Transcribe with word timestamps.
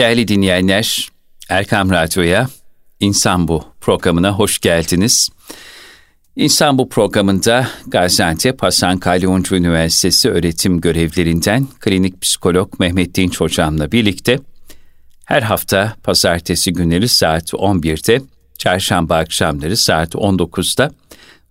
Değerli 0.00 0.28
dinleyenler, 0.28 1.08
Erkam 1.48 1.90
Radyo'ya 1.90 2.48
İnsan 3.00 3.48
Bu 3.48 3.64
programına 3.80 4.32
hoş 4.32 4.58
geldiniz. 4.58 5.28
İnsan 6.36 6.78
Bu 6.78 6.88
programında 6.88 7.68
Gaziantep 7.86 8.62
Hasan 8.62 8.98
Kalyoncu 8.98 9.56
Üniversitesi 9.56 10.30
öğretim 10.30 10.80
görevlerinden 10.80 11.66
klinik 11.80 12.20
psikolog 12.22 12.80
Mehmet 12.80 13.14
Dinç 13.14 13.40
hocamla 13.40 13.92
birlikte 13.92 14.38
her 15.24 15.42
hafta 15.42 15.96
pazartesi 16.02 16.72
günleri 16.72 17.08
saat 17.08 17.52
11'de, 17.52 18.22
çarşamba 18.58 19.16
akşamları 19.16 19.76
saat 19.76 20.14
19'da 20.14 20.90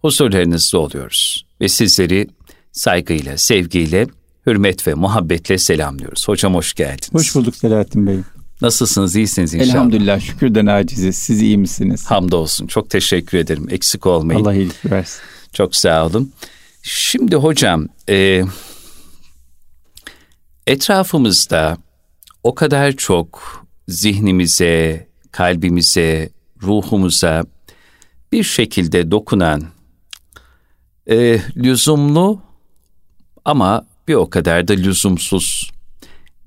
huzurlarınızda 0.02 0.80
oluyoruz. 0.80 1.46
Ve 1.62 1.68
sizleri 1.68 2.28
saygıyla, 2.72 3.38
sevgiyle, 3.38 4.08
hürmet 4.46 4.88
ve 4.88 4.94
muhabbetle 4.94 5.58
selamlıyoruz. 5.58 6.28
Hocam 6.28 6.56
hoş 6.56 6.74
geldiniz. 6.74 7.14
Hoş 7.14 7.36
bulduk 7.36 7.56
Selahattin 7.56 8.08
Bey. 8.08 8.20
Nasılsınız? 8.62 9.16
İyisiniz 9.16 9.54
inşallah. 9.54 9.70
Elhamdülillah 9.70 10.20
şükürden 10.20 10.66
aciziz. 10.66 11.18
Siz 11.18 11.42
iyi 11.42 11.58
misiniz? 11.58 12.06
Hamdolsun. 12.06 12.68
Çok 12.68 12.90
teşekkür 12.90 13.38
ederim. 13.38 13.68
Eksik 13.70 14.06
olmayın. 14.06 14.40
Allah 14.40 14.54
iyilik 14.54 14.86
versin. 14.92 15.22
Çok 15.54 15.76
sağ 15.76 16.06
olun. 16.06 16.34
Şimdi 16.82 17.36
hocam 17.36 17.88
e, 18.10 18.44
etrafımızda 20.68 21.78
o 22.44 22.56
kadar 22.56 22.92
çok 22.92 23.66
zihnimize, 23.88 25.08
kalbimize, 25.32 26.30
ruhumuza 26.64 27.44
bir 28.32 28.44
şekilde 28.44 29.12
dokunan 29.12 29.64
e, 31.10 31.42
lüzumlu 31.56 32.42
ama 33.46 33.86
bir 34.08 34.14
o 34.14 34.30
kadar 34.30 34.68
da 34.68 34.74
lüzumsuz 34.74 35.72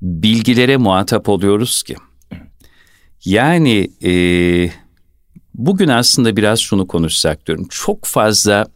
bilgilere 0.02 0.76
muhatap 0.76 1.28
oluyoruz 1.28 1.82
ki. 1.82 1.96
Yani 3.24 3.90
e, 4.04 4.12
bugün 5.54 5.88
aslında 5.88 6.36
biraz 6.36 6.60
şunu 6.60 6.86
konuşsak 6.86 7.46
diyorum. 7.46 7.66
Çok 7.70 8.04
fazla 8.04 8.66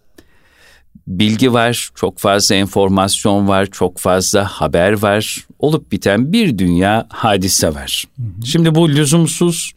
bilgi 1.06 1.52
var, 1.52 1.90
çok 1.94 2.18
fazla 2.18 2.54
enformasyon 2.54 3.48
var, 3.48 3.66
çok 3.66 3.98
fazla 3.98 4.44
haber 4.44 5.02
var. 5.02 5.46
Olup 5.58 5.92
biten 5.92 6.32
bir 6.32 6.58
dünya 6.58 7.06
hadise 7.08 7.74
var. 7.74 8.04
Hı 8.16 8.22
hı. 8.22 8.46
Şimdi 8.46 8.74
bu 8.74 8.88
lüzumsuz 8.88 9.72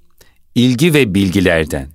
ilgi 0.56 0.94
ve 0.94 1.14
bilgilerden 1.14 1.88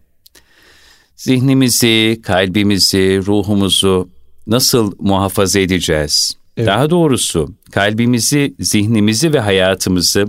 zihnimizi, 1.16 2.20
kalbimizi, 2.22 3.20
ruhumuzu 3.26 4.08
nasıl 4.46 4.92
muhafaza 4.98 5.60
edeceğiz? 5.60 6.36
Evet. 6.56 6.68
Daha 6.68 6.90
doğrusu 6.90 7.54
kalbimizi, 7.72 8.54
zihnimizi 8.60 9.32
ve 9.32 9.40
hayatımızı 9.40 10.26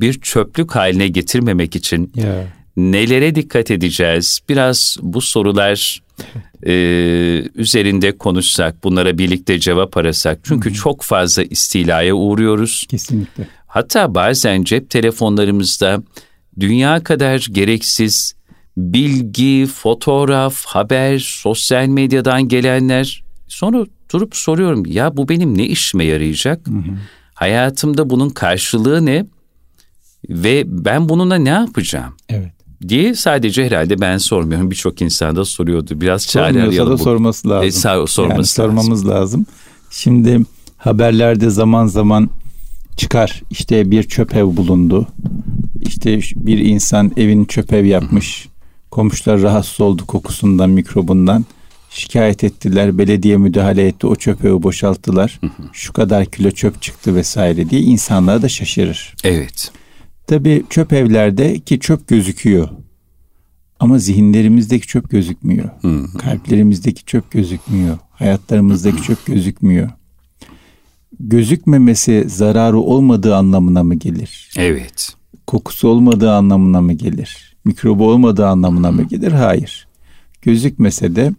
bir 0.00 0.20
çöplük 0.20 0.76
haline 0.76 1.08
getirmemek 1.08 1.76
için 1.76 2.12
yeah. 2.14 2.44
nelere 2.76 3.34
dikkat 3.34 3.70
edeceğiz? 3.70 4.40
Biraz 4.48 4.96
bu 5.02 5.20
sorular 5.20 6.02
e, 6.66 6.72
üzerinde 7.54 8.18
konuşsak, 8.18 8.84
bunlara 8.84 9.18
birlikte 9.18 9.58
cevap 9.58 9.96
arasak. 9.96 10.40
Çünkü 10.42 10.68
hmm. 10.68 10.76
çok 10.76 11.02
fazla 11.02 11.42
istilaya 11.42 12.14
uğruyoruz. 12.14 12.84
Kesinlikle. 12.88 13.48
Hatta 13.66 14.14
bazen 14.14 14.64
cep 14.64 14.90
telefonlarımızda 14.90 16.02
dünya 16.60 17.04
kadar 17.04 17.46
gereksiz 17.50 18.34
bilgi, 18.76 19.66
fotoğraf, 19.66 20.64
haber, 20.66 21.18
sosyal 21.18 21.86
medyadan 21.86 22.48
gelenler. 22.48 23.24
Sonra 23.48 23.86
durup 24.12 24.36
soruyorum 24.36 24.86
ya 24.86 25.16
bu 25.16 25.28
benim 25.28 25.58
ne 25.58 25.64
işime 25.66 26.04
yarayacak? 26.04 26.66
Hı 26.66 26.70
hı. 26.70 26.98
Hayatımda 27.34 28.10
bunun 28.10 28.30
karşılığı 28.30 29.06
ne? 29.06 29.26
Ve 30.28 30.64
ben 30.66 31.08
bununla 31.08 31.36
ne 31.36 31.48
yapacağım? 31.48 32.14
Evet. 32.28 32.52
Diye 32.88 33.14
sadece 33.14 33.66
herhalde 33.66 34.00
ben 34.00 34.18
sormuyorum. 34.18 34.70
Birçok 34.70 35.02
insan 35.02 35.36
da 35.36 35.44
soruyordu. 35.44 36.00
Biraz 36.00 36.26
çare 36.26 36.62
arayalım. 36.62 36.92
da 36.92 36.98
sorması 36.98 37.48
lazım. 37.48 37.68
E, 37.68 37.70
sor, 37.70 38.06
sorması 38.06 38.32
yani 38.36 38.46
sormamız 38.46 39.08
lazım. 39.08 39.10
lazım. 39.10 39.46
Şimdi 39.90 40.40
haberlerde 40.76 41.50
zaman 41.50 41.86
zaman 41.86 42.30
çıkar. 42.96 43.42
İşte 43.50 43.90
bir 43.90 44.02
çöp 44.02 44.36
ev 44.36 44.44
bulundu. 44.44 45.06
İşte 45.82 46.20
bir 46.36 46.58
insan 46.58 47.12
evin 47.16 47.44
çöp 47.44 47.72
ev 47.72 47.84
yapmış. 47.84 48.48
Komşular 48.90 49.42
rahatsız 49.42 49.80
oldu 49.80 50.06
kokusundan, 50.06 50.70
mikrobundan 50.70 51.44
şikayet 51.90 52.44
ettiler. 52.44 52.98
Belediye 52.98 53.36
müdahale 53.36 53.86
etti. 53.86 54.06
O 54.06 54.16
çöpü 54.16 54.62
boşalttılar. 54.62 55.38
Hı 55.40 55.46
hı. 55.46 55.68
Şu 55.72 55.92
kadar 55.92 56.26
kilo 56.26 56.50
çöp 56.50 56.82
çıktı 56.82 57.14
vesaire 57.14 57.70
diye 57.70 57.80
insanlar 57.80 58.42
da 58.42 58.48
şaşırır. 58.48 59.14
Evet. 59.24 59.72
Tabii 60.26 60.64
çöp 60.70 60.92
evlerde 60.92 61.58
ki 61.58 61.80
çöp 61.80 62.08
gözüküyor. 62.08 62.68
Ama 63.80 63.98
zihinlerimizdeki 63.98 64.86
çöp 64.86 65.10
gözükmüyor. 65.10 65.70
Hı 65.82 65.88
hı. 65.88 66.18
Kalplerimizdeki 66.18 67.04
çöp 67.04 67.30
gözükmüyor. 67.30 67.98
Hayatlarımızdaki 68.10 69.02
çöp 69.02 69.26
gözükmüyor. 69.26 69.90
Gözükmemesi 71.20 72.24
zararı 72.28 72.78
olmadığı 72.78 73.36
anlamına 73.36 73.82
mı 73.82 73.94
gelir? 73.94 74.50
Evet. 74.56 75.14
Kokusu 75.46 75.88
olmadığı 75.88 76.32
anlamına 76.32 76.80
mı 76.80 76.92
gelir? 76.92 77.56
Mikrobu 77.64 78.08
olmadığı 78.08 78.46
anlamına 78.46 78.92
mı 78.92 79.02
gelir? 79.02 79.32
Hayır. 79.32 79.88
Gözükmese 80.42 81.16
de 81.16 81.32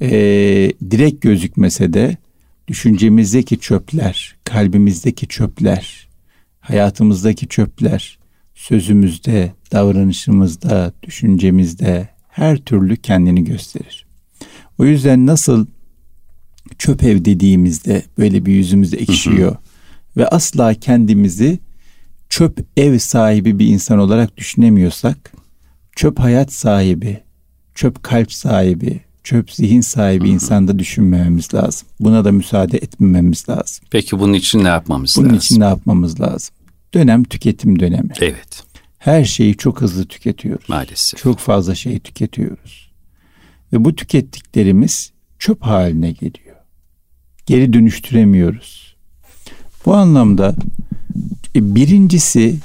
e, 0.00 0.10
direkt 0.90 1.22
gözükmese 1.22 1.92
de 1.92 2.16
düşüncemizdeki 2.68 3.60
çöpler, 3.60 4.36
kalbimizdeki 4.44 5.28
çöpler, 5.28 6.08
hayatımızdaki 6.60 7.48
çöpler, 7.48 8.18
sözümüzde, 8.54 9.52
davranışımızda, 9.72 10.92
düşüncemizde 11.02 12.08
her 12.28 12.56
türlü 12.58 12.96
kendini 12.96 13.44
gösterir. 13.44 14.06
O 14.78 14.84
yüzden 14.84 15.26
nasıl 15.26 15.66
çöp 16.78 17.04
ev 17.04 17.24
dediğimizde 17.24 18.02
böyle 18.18 18.46
bir 18.46 18.52
yüzümüzde 18.52 18.96
ekşiyor 18.96 19.56
ve 20.16 20.28
asla 20.28 20.74
kendimizi 20.74 21.58
çöp 22.28 22.66
ev 22.76 22.98
sahibi 22.98 23.58
bir 23.58 23.66
insan 23.66 23.98
olarak 23.98 24.36
düşünemiyorsak, 24.36 25.32
çöp 25.96 26.18
hayat 26.18 26.52
sahibi, 26.52 27.20
çöp 27.74 28.02
kalp 28.02 28.32
sahibi, 28.32 29.00
çöp 29.24 29.52
zihin 29.52 29.80
sahibi 29.80 30.28
insanda 30.28 30.78
düşünmememiz 30.78 31.54
lazım. 31.54 31.88
Buna 32.00 32.24
da 32.24 32.32
müsaade 32.32 32.78
etmememiz 32.78 33.48
lazım. 33.48 33.84
Peki 33.90 34.18
bunun 34.18 34.32
için 34.32 34.64
ne 34.64 34.68
yapmamız 34.68 35.14
bunun 35.16 35.24
lazım? 35.24 35.30
Bunun 35.30 35.40
için 35.40 35.60
ne 35.60 35.64
yapmamız 35.64 36.20
lazım? 36.20 36.54
Dönem 36.94 37.24
tüketim 37.24 37.78
dönemi. 37.78 38.12
Evet. 38.20 38.64
Her 38.98 39.24
şeyi 39.24 39.56
çok 39.56 39.80
hızlı 39.80 40.04
tüketiyoruz. 40.06 40.68
Maalesef. 40.68 41.20
Çok 41.20 41.38
fazla 41.38 41.74
şey 41.74 41.98
tüketiyoruz. 41.98 42.90
Ve 43.72 43.84
bu 43.84 43.94
tükettiklerimiz 43.94 45.12
çöp 45.38 45.62
haline 45.62 46.12
geliyor. 46.12 46.56
Geri 47.46 47.72
dönüştüremiyoruz. 47.72 48.96
Bu 49.86 49.94
anlamda 49.94 50.54
e, 51.56 51.74
birincisi 51.74 52.56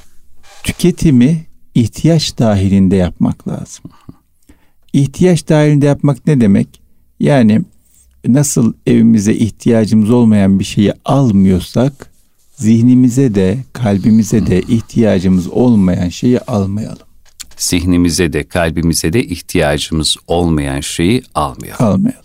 tüketimi 0.64 1.46
ihtiyaç 1.76 2.38
dahilinde 2.38 2.96
yapmak 2.96 3.48
lazım. 3.48 3.84
İhtiyaç 4.94 5.50
dahilinde 5.50 5.86
yapmak 5.86 6.28
ne 6.28 6.42
demek? 6.42 6.82
Yani 7.20 7.62
nasıl 8.28 8.74
evimize 8.88 9.34
ihtiyacımız 9.34 10.10
olmayan 10.10 10.60
bir 10.60 10.64
şeyi 10.64 10.94
almıyorsak 11.06 12.12
zihnimize 12.60 13.36
de 13.36 13.58
kalbimize 13.74 14.48
de 14.48 14.62
ihtiyacımız 14.62 15.48
olmayan 15.48 16.10
şeyi 16.10 16.40
almayalım. 16.40 17.08
Zihnimize 17.58 18.34
de 18.34 18.44
kalbimize 18.44 19.14
de 19.14 19.24
ihtiyacımız 19.24 20.18
olmayan 20.28 20.80
şeyi 20.80 21.22
almayalım. 21.36 21.86
Almayalım. 21.86 22.24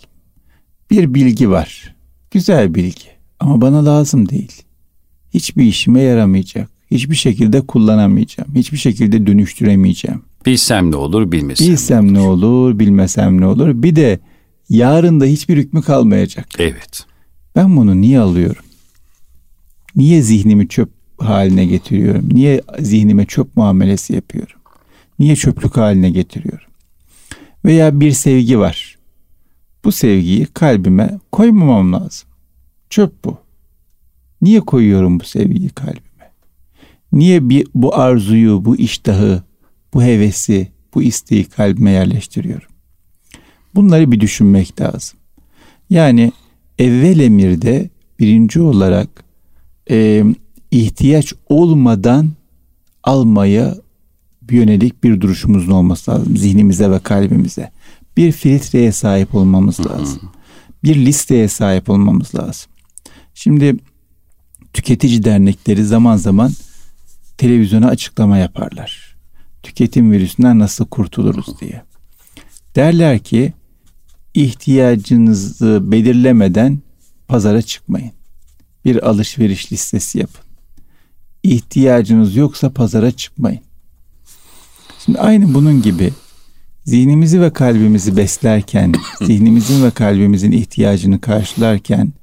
Bir 0.91 1.13
bilgi 1.13 1.49
var. 1.49 1.95
Güzel 2.31 2.75
bilgi 2.75 3.07
ama 3.39 3.61
bana 3.61 3.85
lazım 3.85 4.29
değil. 4.29 4.51
Hiçbir 5.33 5.63
işime 5.63 6.01
yaramayacak. 6.01 6.69
Hiçbir 6.91 7.15
şekilde 7.15 7.61
kullanamayacağım. 7.61 8.55
Hiçbir 8.55 8.77
şekilde 8.77 9.27
dönüştüremeyeceğim. 9.27 10.21
Bilsem 10.45 10.91
ne 10.91 10.95
olur, 10.95 11.31
bilmesem 11.31 11.67
Bilsem 11.67 12.13
ne 12.13 12.19
olur. 12.19 12.41
ne 12.41 12.45
olur, 12.45 12.79
bilmesem 12.79 13.41
ne 13.41 13.45
olur. 13.45 13.83
Bir 13.83 13.95
de 13.95 14.19
yarın 14.69 15.19
da 15.19 15.25
hiçbir 15.25 15.57
hükmü 15.57 15.81
kalmayacak. 15.81 16.47
Evet. 16.59 17.05
Ben 17.55 17.77
bunu 17.77 18.01
niye 18.01 18.19
alıyorum? 18.19 18.63
Niye 19.95 20.21
zihnimi 20.21 20.67
çöp 20.67 20.89
haline 21.17 21.65
getiriyorum? 21.65 22.29
Niye 22.33 22.61
zihnime 22.79 23.25
çöp 23.25 23.57
muamelesi 23.57 24.15
yapıyorum? 24.15 24.59
Niye 25.19 25.35
çöplük 25.35 25.77
haline 25.77 26.09
getiriyorum? 26.09 26.67
Veya 27.65 27.99
bir 27.99 28.11
sevgi 28.11 28.59
var. 28.59 28.97
Bu 29.83 29.91
sevgiyi 29.91 30.45
kalbime 30.45 31.19
koymamam 31.31 31.93
lazım. 31.93 32.29
Çöp 32.89 33.25
bu. 33.25 33.37
Niye 34.41 34.61
koyuyorum 34.61 35.19
bu 35.19 35.23
sevgiyi 35.23 35.69
kalbime? 35.69 36.31
Niye 37.11 37.49
bir, 37.49 37.67
bu 37.75 37.95
arzuyu, 37.95 38.65
bu 38.65 38.75
iştahı, 38.75 39.43
bu 39.93 40.03
hevesi, 40.03 40.67
bu 40.93 41.03
isteği 41.03 41.45
kalbime 41.45 41.91
yerleştiriyorum. 41.91 42.67
Bunları 43.75 44.11
bir 44.11 44.19
düşünmek 44.19 44.81
lazım. 44.81 45.19
Yani 45.89 46.31
evvel 46.79 47.19
emirde 47.19 47.89
birinci 48.19 48.61
olarak 48.61 49.24
e, 49.89 50.23
ihtiyaç 50.71 51.33
olmadan 51.49 52.31
almaya 53.03 53.75
yönelik 54.51 55.03
bir 55.03 55.21
duruşumuzun 55.21 55.71
olması 55.71 56.11
lazım 56.11 56.37
zihnimize 56.37 56.91
ve 56.91 56.99
kalbimize. 56.99 57.71
Bir 58.17 58.31
filtreye 58.31 58.91
sahip 58.91 59.35
olmamız 59.35 59.79
lazım. 59.79 60.31
Bir 60.83 60.95
listeye 60.95 61.47
sahip 61.47 61.89
olmamız 61.89 62.35
lazım. 62.35 62.71
Şimdi 63.33 63.75
tüketici 64.73 65.23
dernekleri 65.23 65.85
zaman 65.85 66.17
zaman 66.17 66.51
televizyona 67.37 67.87
açıklama 67.87 68.37
yaparlar. 68.37 69.15
Tüketim 69.63 70.11
virüsünden 70.11 70.59
nasıl 70.59 70.85
kurtuluruz 70.85 71.59
diye. 71.59 71.81
Derler 72.75 73.19
ki 73.19 73.53
ihtiyacınızı 74.33 75.79
belirlemeden 75.91 76.79
pazara 77.27 77.61
çıkmayın. 77.61 78.11
Bir 78.85 79.09
alışveriş 79.09 79.71
listesi 79.71 80.19
yapın. 80.19 80.45
İhtiyacınız 81.43 82.35
yoksa 82.35 82.69
pazara 82.69 83.11
çıkmayın. 83.11 83.61
Şimdi 85.05 85.19
aynı 85.19 85.53
bunun 85.53 85.81
gibi 85.81 86.13
zihnimizi 86.85 87.41
ve 87.41 87.53
kalbimizi 87.53 88.17
beslerken, 88.17 88.93
zihnimizin 89.21 89.83
ve 89.83 89.91
kalbimizin 89.91 90.51
ihtiyacını 90.51 91.21
karşılarken 91.21 92.13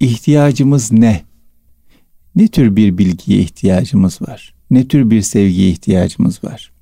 ihtiyacımız 0.00 0.92
ne? 0.92 1.22
Ne 2.36 2.48
tür 2.48 2.76
bir 2.76 2.98
bilgiye 2.98 3.40
ihtiyacımız 3.40 4.22
var? 4.22 4.54
Ne 4.70 4.88
tür 4.88 5.10
bir 5.10 5.22
sevgiye 5.22 5.70
ihtiyacımız 5.70 6.44
var? 6.44 6.72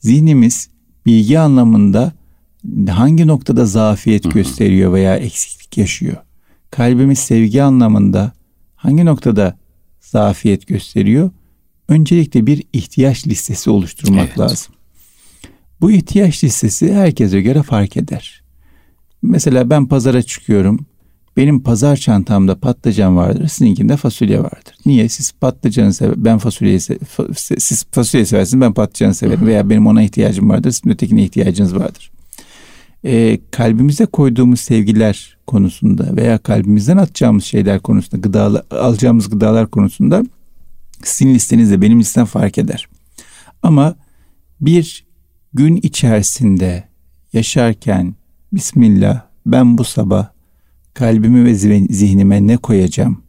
Zihnimiz 0.00 0.68
bilgi 1.06 1.38
anlamında 1.38 2.12
hangi 2.88 3.26
noktada 3.26 3.66
zafiyet 3.66 4.34
gösteriyor 4.34 4.92
veya 4.92 5.16
eksiklik 5.16 5.78
yaşıyor? 5.78 6.16
Kalbimiz 6.70 7.18
sevgi 7.18 7.62
anlamında 7.62 8.32
hangi 8.84 9.04
noktada 9.04 9.58
zafiyet 10.00 10.66
gösteriyor? 10.66 11.30
Öncelikle 11.88 12.46
bir 12.46 12.62
ihtiyaç 12.72 13.26
listesi 13.26 13.70
oluşturmak 13.70 14.28
evet. 14.28 14.38
lazım. 14.38 14.74
Bu 15.80 15.90
ihtiyaç 15.90 16.44
listesi 16.44 16.94
herkese 16.94 17.40
göre 17.40 17.62
fark 17.62 17.96
eder. 17.96 18.42
Mesela 19.22 19.70
ben 19.70 19.86
pazara 19.86 20.22
çıkıyorum. 20.22 20.86
Benim 21.36 21.62
pazar 21.62 21.96
çantamda 21.96 22.60
patlıcan 22.60 23.16
vardır, 23.16 23.48
sizinkinde 23.48 23.96
fasulye 23.96 24.40
vardır. 24.40 24.74
Niye? 24.86 25.08
Siz 25.08 25.32
patlıcanı 25.32 25.94
sever, 25.94 26.24
ben 26.24 26.38
fasulyeyi 26.38 26.80
se 26.80 26.98
siz 27.36 27.84
fasulye 27.90 28.26
seversiniz, 28.26 28.60
ben 28.60 28.74
patlıcanı 28.74 29.14
severim. 29.14 29.46
Veya 29.46 29.70
benim 29.70 29.86
ona 29.86 30.02
ihtiyacım 30.02 30.48
vardır, 30.48 30.70
sizin 30.70 30.90
ötekine 30.90 31.22
ihtiyacınız 31.22 31.76
vardır. 31.76 32.12
Ee, 33.04 33.38
kalbimize 33.50 34.06
koyduğumuz 34.06 34.60
sevgiler 34.60 35.36
konusunda 35.46 36.16
veya 36.16 36.38
kalbimizden 36.38 36.96
atacağımız 36.96 37.44
şeyler 37.44 37.80
konusunda, 37.80 38.16
gıdalı, 38.16 38.66
alacağımız 38.70 39.30
gıdalar 39.30 39.70
konusunda 39.70 40.24
sizin 41.02 41.34
listenizle 41.34 41.82
benim 41.82 42.00
listem 42.00 42.24
fark 42.24 42.58
eder. 42.58 42.88
Ama 43.62 43.96
bir 44.60 45.04
gün 45.54 45.76
içerisinde 45.76 46.84
yaşarken 47.32 48.14
Bismillah 48.52 49.20
ben 49.46 49.78
bu 49.78 49.84
sabah 49.84 50.28
kalbimi 50.94 51.44
ve 51.44 51.54
zihnime 51.54 52.46
ne 52.46 52.56
koyacağım? 52.56 53.22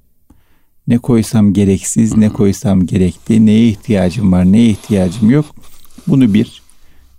Ne 0.88 0.98
koysam 0.98 1.54
gereksiz, 1.54 2.18
ne 2.18 2.30
koysam 2.30 2.86
gerekli, 2.86 3.46
neye 3.46 3.68
ihtiyacım 3.68 4.32
var, 4.32 4.52
neye 4.52 4.70
ihtiyacım 4.70 5.30
yok? 5.30 5.46
Bunu 6.08 6.34
bir 6.34 6.62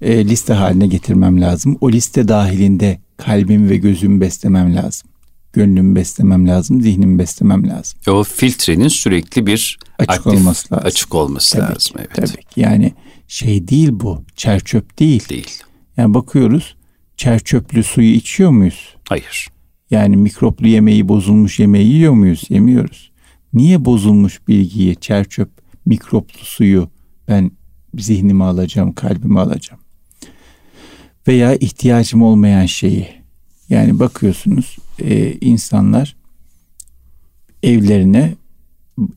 e, 0.01 0.29
liste 0.29 0.53
haline 0.53 0.87
getirmem 0.87 1.41
lazım. 1.41 1.79
O 1.81 1.93
liste 1.93 2.29
dahilinde 2.29 3.01
kalbimi 3.17 3.71
ve 3.71 3.77
gözümü 3.77 4.21
beslemem 4.21 4.75
lazım. 4.75 5.11
Gönlümü 5.53 5.97
beslemem 5.97 6.49
lazım, 6.49 6.81
zihnimi 6.81 7.19
beslemem 7.19 7.69
lazım. 7.69 7.99
O 8.09 8.25
filtrenin 8.25 8.89
sürekli 8.89 9.47
bir 9.47 9.79
açık 9.99 10.11
aktif, 10.11 10.27
olması 10.27 10.75
lazım. 10.75 10.87
Açık 10.87 11.15
olması 11.15 11.59
tabii 11.59 11.75
lazım, 11.75 11.93
ki, 11.93 11.99
evet. 11.99 12.15
Tabii 12.15 12.45
ki. 12.45 12.61
Yani 12.61 12.93
şey 13.29 13.69
değil 13.69 13.89
bu, 13.93 14.25
çerçöp 14.37 14.99
değil. 14.99 15.29
Değil. 15.29 15.63
Yani 15.97 16.15
bakıyoruz, 16.15 16.77
çerçöplü 17.17 17.83
suyu 17.83 18.13
içiyor 18.13 18.51
muyuz? 18.51 18.95
Hayır. 19.09 19.49
Yani 19.91 20.17
mikroplu 20.17 20.69
yemeği, 20.69 21.09
bozulmuş 21.09 21.59
yemeği 21.59 21.93
yiyor 21.93 22.13
muyuz? 22.13 22.43
Yemiyoruz. 22.49 23.13
Niye 23.53 23.85
bozulmuş 23.85 24.49
bilgiyi, 24.49 24.97
çerçöp, 24.97 25.51
mikroplu 25.87 26.39
suyu 26.45 26.89
ben 27.29 27.51
zihnime 27.99 28.45
alacağım, 28.45 28.93
kalbime 28.93 29.41
alacağım? 29.41 29.81
Veya 31.29 31.57
ihtiyacım 31.57 32.23
olmayan 32.23 32.67
şeyi. 32.67 33.09
Yani 33.69 33.99
bakıyorsunuz 33.99 34.77
e, 34.99 35.33
insanlar 35.33 36.17
evlerine 37.63 38.35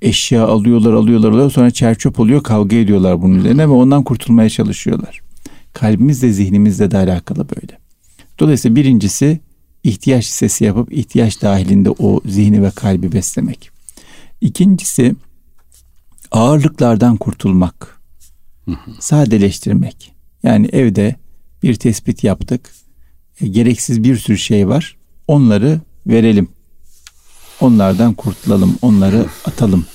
eşya 0.02 0.48
alıyorlar, 0.48 0.94
alıyorlar, 0.94 1.30
alıyorlar. 1.30 1.52
Sonra 1.52 1.72
çerçöp 1.72 2.20
oluyor, 2.20 2.44
kavga 2.44 2.76
ediyorlar 2.76 3.22
bunun 3.22 3.40
üzerine 3.40 3.70
ve 3.70 3.74
ondan 3.74 4.04
kurtulmaya 4.04 4.50
çalışıyorlar. 4.50 5.22
Kalbimizle, 5.74 6.32
zihnimizle 6.32 6.92
de 6.92 6.98
alakalı 6.98 7.48
böyle. 7.50 7.78
Dolayısıyla 8.40 8.76
birincisi 8.76 9.40
ihtiyaç 9.84 10.26
listesi 10.26 10.64
yapıp 10.64 10.94
ihtiyaç 10.94 11.42
dahilinde 11.42 11.90
o 11.90 12.22
zihni 12.26 12.64
ve 12.64 12.72
kalbi 12.72 13.12
beslemek. 13.12 13.70
İkincisi 14.42 15.16
ağırlıklardan 16.32 17.18
kurtulmak. 17.18 18.02
Sadeleştirmek. 19.00 20.14
Yani 20.44 20.70
evde 20.72 21.16
bir 21.64 21.76
tespit 21.76 22.24
yaptık. 22.24 22.72
E, 23.42 23.48
gereksiz 23.48 24.04
bir 24.04 24.18
sürü 24.18 24.38
şey 24.38 24.68
var. 24.68 24.98
Onları 25.28 25.82
verelim. 26.08 26.50
Onlardan 27.62 28.14
kurtulalım. 28.14 28.78
Onları 28.82 29.26
atalım. 29.46 29.86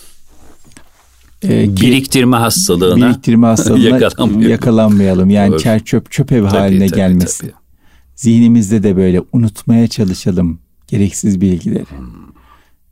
E, 1.44 1.76
biriktirme 1.76 2.36
hastalığına 2.36 3.08
biriktirme 3.08 3.46
hastalığına 3.46 3.98
yakalanmayalım. 3.98 4.50
yakalanmayalım. 4.50 5.30
Yani 5.30 5.52
Doğru. 5.52 5.60
çer 5.60 5.84
çöp 5.84 6.10
çöp 6.10 6.32
ev 6.32 6.42
tabii, 6.42 6.58
haline 6.58 6.86
tabii, 6.86 6.96
gelmesin. 6.96 7.46
Tabii. 7.46 7.58
Zihnimizde 8.16 8.82
de 8.82 8.96
böyle 8.96 9.22
unutmaya 9.32 9.88
çalışalım 9.88 10.58
gereksiz 10.86 11.40
bilgileri. 11.40 11.86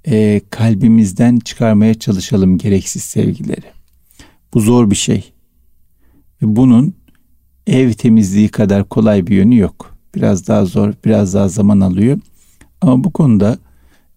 Ee, 0.07 0.41
kalbimizden 0.51 1.39
çıkarmaya 1.39 1.95
çalışalım 1.95 2.59
gereksiz 2.59 3.03
sevgileri. 3.03 3.67
Bu 4.55 4.61
zor 4.61 4.91
bir 4.91 4.97
şey. 4.97 5.33
Ve 6.43 6.57
bunun 6.57 6.95
ev 7.67 7.93
temizliği 7.93 8.49
kadar 8.49 8.88
kolay 8.88 9.26
bir 9.26 9.37
yönü 9.37 9.59
yok. 9.59 9.97
Biraz 10.14 10.49
daha 10.49 10.64
zor, 10.64 10.93
biraz 11.05 11.35
daha 11.35 11.49
zaman 11.49 11.81
alıyor. 11.81 12.19
Ama 12.81 13.05
bu 13.05 13.12
konuda 13.12 13.59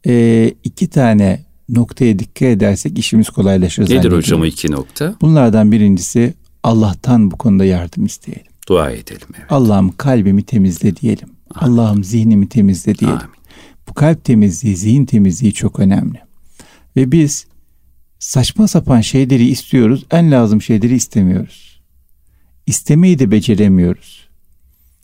e, 0.07 0.53
iki 0.63 0.87
tane 0.87 1.45
noktaya 1.69 2.19
dikkat 2.19 2.47
edersek 2.47 2.99
işimiz 2.99 3.29
kolaylaşır. 3.29 3.89
Nedir 3.89 4.11
hocam 4.11 4.41
o 4.41 4.45
iki 4.45 4.71
nokta? 4.71 5.15
Bunlardan 5.21 5.71
birincisi 5.71 6.33
Allah'tan 6.63 7.31
bu 7.31 7.37
konuda 7.37 7.65
yardım 7.65 8.05
isteyelim. 8.05 8.51
Dua 8.67 8.91
edelim. 8.91 9.27
Evet. 9.39 9.51
Allah'ım 9.51 9.91
kalbimi 9.97 10.43
temizle 10.43 10.95
diyelim. 10.95 11.29
Allah'ım 11.55 12.03
zihnimi 12.03 12.49
temizle 12.49 12.97
diyelim. 12.97 13.17
Amin. 13.17 13.35
Bu 13.89 13.93
kalp 13.93 14.23
temizliği, 14.23 14.75
zihin 14.75 15.05
temizliği 15.05 15.53
çok 15.53 15.79
önemli. 15.79 16.19
Ve 16.95 17.11
biz 17.11 17.45
saçma 18.19 18.67
sapan 18.67 19.01
şeyleri 19.01 19.47
istiyoruz, 19.47 20.05
en 20.11 20.31
lazım 20.31 20.61
şeyleri 20.61 20.95
istemiyoruz. 20.95 21.74
İstemeyi 22.67 23.19
de 23.19 23.31
beceremiyoruz. 23.31 24.27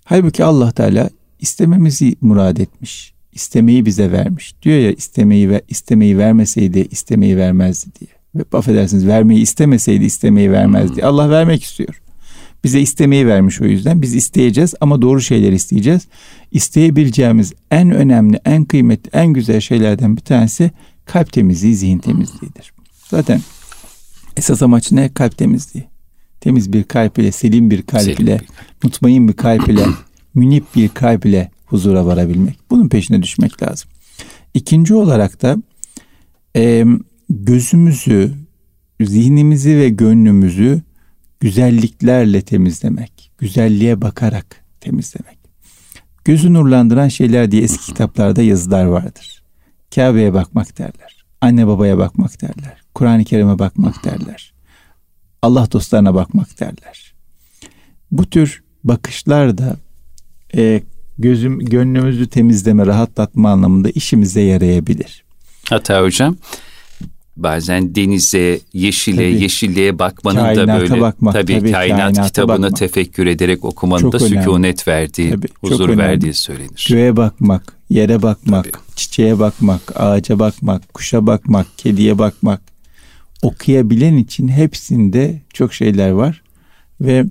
Halbuki 0.04 0.44
Allah 0.44 0.72
Teala 0.72 1.10
istememizi 1.40 2.16
murad 2.22 2.58
etmiş. 2.58 3.14
İstemeyi 3.34 3.86
bize 3.86 4.12
vermiş. 4.12 4.56
Diyor 4.64 4.80
ya 4.80 4.92
istemeyi 4.92 5.50
ve 5.50 5.62
istemeyi 5.68 6.18
vermeseydi 6.18 6.88
istemeyi 6.92 7.38
vermezdi 7.38 7.90
diye. 8.00 8.10
Ve 8.36 8.58
affedersiniz 8.58 9.08
vermeyi 9.08 9.42
istemeseydi 9.42 10.06
istemeyi 10.06 10.52
vermezdi. 10.52 11.02
Hmm. 11.02 11.08
Allah 11.08 11.30
vermek 11.30 11.64
istiyor. 11.64 12.02
Bize 12.64 12.82
istemeyi 12.82 13.28
vermiş 13.28 13.62
o 13.62 13.66
yüzden. 13.66 14.02
Biz 14.02 14.16
isteyeceğiz 14.16 14.74
ama 14.82 15.02
doğru 15.02 15.22
şeyler 15.22 15.52
isteyeceğiz. 15.52 16.08
İsteyebileceğimiz 16.52 17.54
en 17.72 17.92
önemli, 17.92 18.40
en 18.46 18.66
kıymetli, 18.66 19.10
en 19.14 19.28
güzel 19.28 19.60
şeylerden 19.60 20.18
bir 20.18 20.22
tanesi 20.22 20.72
kalp 21.06 21.34
temizliği, 21.34 21.76
zihin 21.76 22.00
temizliğidir. 22.00 22.74
Zaten 23.10 23.42
esas 24.38 24.62
amaç 24.62 24.92
ne? 24.92 25.14
Kalp 25.14 25.38
temizliği. 25.38 25.91
Temiz 26.42 26.74
bir 26.74 26.84
kalp 26.84 27.20
ile, 27.20 27.32
selim 27.32 27.72
bir 27.72 27.82
kalp 27.82 28.20
ile, 28.20 28.42
mutmain 28.84 29.28
bir 29.28 29.34
kalp 29.34 29.70
ile, 29.70 29.86
münip 30.36 30.76
bir 30.76 30.90
kalp 30.90 31.26
ile 31.26 31.52
huzura 31.66 32.06
varabilmek. 32.06 32.58
Bunun 32.70 32.90
peşine 32.90 33.24
düşmek 33.24 33.64
lazım. 33.64 33.90
İkinci 34.54 34.94
olarak 34.94 35.42
da 35.42 35.58
e, 36.56 36.86
gözümüzü, 37.30 38.34
zihnimizi 39.02 39.78
ve 39.78 39.90
gönlümüzü 39.90 40.82
güzelliklerle 41.40 42.42
temizlemek, 42.42 43.32
güzelliğe 43.38 44.02
bakarak 44.02 44.66
temizlemek. 44.80 45.38
Gözü 46.26 46.54
nurlandıran 46.54 47.08
şeyler 47.08 47.52
diye 47.52 47.62
eski 47.62 47.86
kitaplarda 47.86 48.42
yazılar 48.42 48.86
vardır. 48.86 49.44
Kabe'ye 49.96 50.34
bakmak 50.34 50.78
derler. 50.78 51.26
Anne 51.42 51.68
babaya 51.68 51.98
bakmak 51.98 52.42
derler. 52.42 52.82
Kur'an-ı 52.96 53.24
Kerim'e 53.24 53.60
bakmak 53.60 54.06
derler. 54.06 54.51
Allah 55.42 55.72
dostlarına 55.72 56.16
bakmak 56.16 56.60
derler. 56.60 57.14
Bu 58.12 58.30
tür 58.30 58.64
bakışlar 58.84 59.58
da 59.58 59.76
e, 60.56 60.82
gözüm 61.18 61.60
gönlümüzü 61.60 62.28
temizleme, 62.30 62.86
rahatlatma 62.86 63.52
anlamında 63.52 63.90
işimize 63.90 64.42
yarayabilir. 64.42 65.24
Hatta 65.70 66.02
hocam 66.04 66.36
bazen 67.38 67.96
denize, 67.96 68.60
yeşile, 68.74 69.32
Tabii. 69.32 69.44
yeşilliğe 69.44 70.00
bakmanın 70.00 70.40
Kainata 70.40 70.68
da 70.68 70.80
böyle 70.80 71.02
bakmak, 71.02 71.34
tabii, 71.34 71.60
tabii, 71.60 71.72
kainat 71.72 71.98
kainata 72.00 72.24
kitabını 72.24 72.56
bakmak. 72.64 72.76
tefekkür 72.80 73.26
ederek 73.28 73.66
okumanın 73.66 74.02
Çok 74.02 74.14
da 74.14 74.18
önemli. 74.18 74.40
sükunet 74.40 74.88
verdiği, 74.88 75.32
Tabii, 75.32 75.48
huzur 75.62 75.90
önemli. 75.90 76.02
verdiği 76.02 76.34
söylenir. 76.34 76.88
Göğe 76.90 77.18
bakmak, 77.18 77.74
yere 77.90 78.22
bakmak, 78.22 78.64
Tabii. 78.64 78.84
çiçeğe 78.96 79.40
bakmak, 79.40 79.82
ağaca 79.96 80.40
bakmak, 80.40 80.94
kuşa 80.94 81.28
bakmak, 81.28 81.68
kediye 81.78 82.18
bakmak. 82.18 82.71
Okuyabilen 83.42 84.18
için 84.18 84.48
hepsinde 84.48 85.42
çok 85.54 85.74
şeyler 85.74 86.12
var 86.12 86.44
ve 87.02 87.26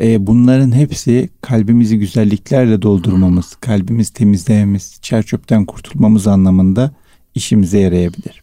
e, 0.00 0.26
bunların 0.26 0.72
hepsi 0.72 1.30
kalbimizi 1.40 1.98
güzelliklerle 1.98 2.82
doldurmamız, 2.82 3.54
kalbimizi 3.54 4.12
temizlememiz, 4.12 4.98
çer 5.02 5.22
çöpten 5.22 5.64
kurtulmamız 5.64 6.26
anlamında 6.26 6.94
işimize 7.34 7.78
yarayabilir. 7.78 8.42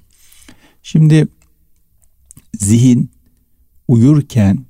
Şimdi 0.83 1.27
zihin 2.59 3.11
uyurken 3.87 4.65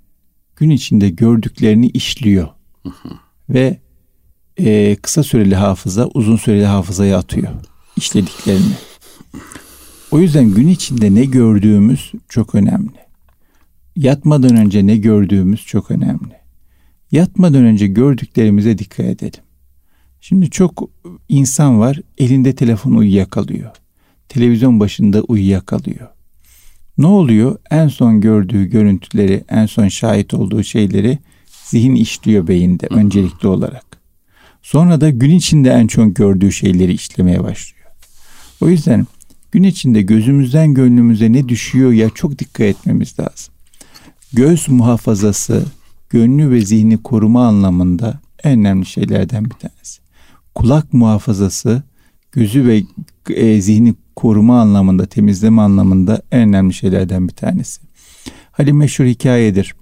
gün 0.56 0.70
içinde 0.70 1.10
gördüklerini 1.10 1.88
işliyor 1.88 2.48
ve 3.50 3.80
e, 4.58 4.96
kısa 4.96 5.24
süreli 5.24 5.56
hafıza 5.56 6.08
uzun 6.14 6.38
süreli 6.38 6.66
hafızaya 6.66 7.18
atıyor 7.18 7.52
işlediklerini. 7.98 8.74
O 10.13 10.20
yüzden 10.20 10.51
gün 10.51 10.67
içinde 10.67 11.15
ne 11.15 11.25
gördüğümüz 11.25 12.12
çok 12.29 12.55
önemli. 12.55 12.98
Yatmadan 13.96 14.55
önce 14.55 14.88
ne 14.88 14.98
gördüğümüz 14.98 15.65
çok 15.65 15.91
önemli. 15.91 16.34
Yatmadan 17.12 17.63
önce 17.63 17.88
gördüklerimize 17.88 18.77
dikkat 18.77 19.05
edelim. 19.05 19.43
Şimdi 20.22 20.50
çok 20.50 20.89
insan 21.29 21.79
var 21.79 22.00
elinde 22.17 22.55
telefon 22.55 22.91
uyuyakalıyor. 22.91 23.72
Televizyon 24.29 24.79
başında 24.79 25.22
uyuyakalıyor. 25.22 26.08
Ne 26.98 27.08
oluyor? 27.08 27.58
En 27.72 27.88
son 27.88 28.22
gördüğü 28.22 28.65
görüntüleri, 28.65 29.43
en 29.50 29.65
son 29.65 29.88
şahit 29.88 30.34
olduğu 30.34 30.63
şeyleri 30.63 31.20
zihin 31.65 31.96
işliyor 31.96 32.48
beyinde 32.48 32.88
öncelikli 32.88 33.48
olarak. 33.48 33.86
Sonra 34.62 35.01
da 35.01 35.10
gün 35.10 35.36
içinde 35.36 35.70
en 35.70 35.88
çok 35.88 36.15
gördüğü 36.15 36.51
şeyleri 36.51 36.93
işlemeye 36.93 37.43
başlıyor. 37.43 37.88
O 38.62 38.70
yüzden 38.70 39.08
gün 39.53 39.63
içinde 39.63 40.01
gözümüzden 40.01 40.74
gönlümüze 40.74 41.31
ne 41.31 41.50
düşüyor 41.50 41.91
ya 41.91 42.10
çok 42.10 42.39
dikkat 42.39 42.62
etmemiz 42.62 43.19
lazım. 43.19 43.53
Göz 44.33 44.69
muhafazası, 44.69 45.65
gönlü 46.10 46.51
ve 46.51 46.62
zihni 46.62 46.98
koruma 46.98 47.48
anlamında 47.48 48.19
en 48.43 48.60
önemli 48.60 48.86
şeylerden 48.86 49.45
bir 49.45 49.50
tanesi. 49.50 50.01
Kulak 50.55 50.93
muhafazası, 50.93 51.83
gözü 52.31 52.67
ve 52.67 52.83
e, 53.29 53.62
zihni 53.62 53.93
koruma 54.15 54.62
anlamında, 54.62 55.05
temizleme 55.05 55.62
anlamında 55.62 56.22
en 56.31 56.50
önemli 56.50 56.74
şeylerden 56.74 57.27
bir 57.27 57.33
tanesi. 57.33 57.81
Hani 58.51 58.74
meşhur 58.74 59.05
hikayedir. 59.05 59.75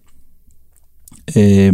Ee, 1.36 1.72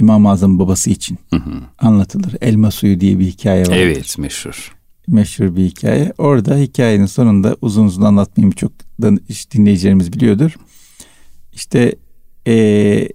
İmam-ı 0.00 0.30
Azam 0.30 0.58
babası 0.58 0.90
için 0.90 1.18
Hı 1.30 1.36
hı. 1.36 1.62
anlatılır. 1.78 2.34
Elma 2.40 2.70
suyu 2.70 3.00
diye 3.00 3.18
bir 3.18 3.26
hikaye 3.26 3.66
var. 3.66 3.76
Evet 3.76 4.18
meşhur. 4.18 4.81
Meşhur 5.12 5.56
bir 5.56 5.64
hikaye. 5.64 6.12
Orada 6.18 6.56
hikayenin 6.56 7.06
sonunda 7.06 7.56
uzun 7.60 7.84
uzun 7.84 8.02
anlatmayayım 8.02 8.50
çok 8.50 8.72
dinleyicilerimiz 9.54 10.12
biliyordur. 10.12 10.56
İşte 11.52 11.94
ee, 12.46 13.08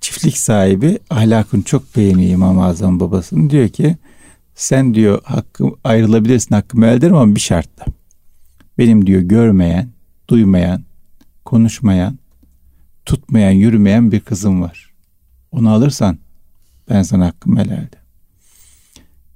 çiftlik 0.00 0.38
sahibi 0.38 0.98
ahlakını 1.10 1.62
çok 1.62 1.96
beğeniyor 1.96 2.30
İmam-ı 2.30 2.64
Azam 2.64 3.00
babasının. 3.00 3.50
Diyor 3.50 3.68
ki 3.68 3.96
sen 4.54 4.94
diyor 4.94 5.20
hakkı 5.24 5.64
ayrılabilirsin 5.84 6.54
hakkımı 6.54 6.86
elde 6.86 7.06
ama 7.06 7.34
bir 7.34 7.40
şartla. 7.40 7.84
Benim 8.78 9.06
diyor 9.06 9.20
görmeyen, 9.20 9.88
duymayan, 10.28 10.84
konuşmayan, 11.44 12.18
tutmayan, 13.06 13.50
yürümeyen 13.50 14.12
bir 14.12 14.20
kızım 14.20 14.62
var. 14.62 14.90
Onu 15.52 15.70
alırsan 15.70 16.18
ben 16.90 17.02
sana 17.02 17.26
hakkımı 17.26 17.60
helal 17.60 17.72
ederim. 17.72 18.06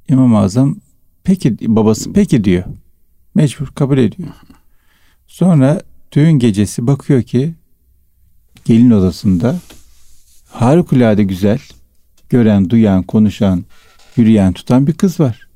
İmam-ı 0.09 0.39
Azam 0.39 0.77
peki 1.25 1.57
babası 1.61 2.13
peki 2.13 2.45
diyor. 2.45 2.65
Mecbur 3.35 3.67
kabul 3.67 3.99
ediyor. 3.99 4.29
Sonra 5.27 5.83
düğün 6.13 6.33
gecesi 6.33 6.87
bakıyor 6.87 7.23
ki 7.23 7.55
gelin 8.65 8.91
odasında 8.91 9.59
harikulade 10.49 11.25
güzel 11.25 11.59
gören, 12.29 12.71
duyan, 12.71 13.03
konuşan, 13.03 13.65
yürüyen, 14.17 14.53
tutan 14.53 14.87
bir 14.87 14.93
kız 14.93 15.21
var. 15.21 15.49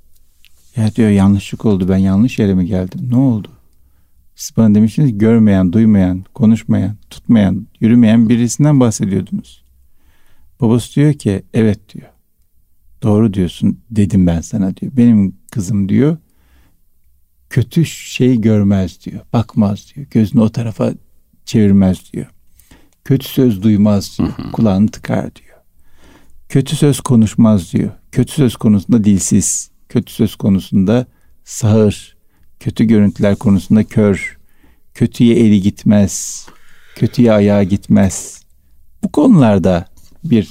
Ya 0.77 0.95
diyor 0.95 1.11
yanlışlık 1.11 1.65
oldu 1.67 1.89
ben 1.89 1.97
yanlış 1.97 2.39
yere 2.39 2.55
mi 2.55 2.67
geldim? 2.67 3.11
Ne 3.11 3.17
oldu? 3.17 3.49
Siz 4.37 4.57
bana 4.57 4.75
demiştiniz 4.75 5.19
görmeyen, 5.19 5.73
duymayan, 5.73 6.25
konuşmayan, 6.35 6.97
tutmayan, 7.11 7.67
yürümeyen 7.81 8.29
birisinden 8.29 8.81
bahsediyordunuz. 8.81 9.65
Babası 10.61 10.95
diyor 10.95 11.13
ki 11.13 11.43
evet 11.55 11.95
diyor. 11.95 12.09
Doğru 13.05 13.35
diyorsun 13.35 13.81
dedim 13.91 14.27
ben 14.27 14.41
sana 14.41 14.77
diyor. 14.77 14.93
Benim 14.97 15.37
kızım 15.51 15.89
diyor 15.89 16.17
kötü 17.55 17.87
şey 17.87 18.41
görmez 18.41 19.05
diyor. 19.05 19.21
Bakmaz 19.33 19.93
diyor. 19.95 20.07
Gözünü 20.11 20.43
o 20.43 20.49
tarafa 20.49 20.93
çevirmez 21.45 22.13
diyor. 22.13 22.27
Kötü 23.05 23.29
söz 23.29 23.63
duymaz 23.63 24.19
diyor. 24.19 24.33
Kulağını 24.53 24.89
tıkar 24.89 25.35
diyor. 25.35 25.57
Kötü 26.49 26.77
söz 26.77 27.01
konuşmaz 27.01 27.73
diyor. 27.73 27.91
Kötü 28.13 28.33
söz 28.33 28.57
konusunda 28.57 29.05
dilsiz. 29.05 29.71
Kötü 29.89 30.13
söz 30.13 30.37
konusunda 30.37 31.07
sağır. 31.45 32.17
Kötü 32.61 32.85
görüntüler 32.85 33.37
konusunda 33.37 33.85
kör. 33.85 34.39
Kötüye 34.95 35.37
eli 35.37 35.61
gitmez. 35.61 36.47
Kötüye 36.97 37.33
ayağı 37.33 37.63
gitmez. 37.63 38.43
Bu 39.03 39.13
konularda 39.13 39.87
bir 40.25 40.49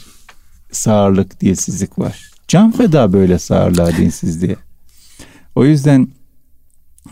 sağırlık, 0.71 1.41
dilsizlik 1.41 1.99
var. 1.99 2.32
Can 2.53 2.71
feda 2.71 3.13
böyle 3.13 3.39
sağırlığa, 3.39 3.97
dinsizliğe. 3.97 4.55
O 5.55 5.65
yüzden 5.65 6.07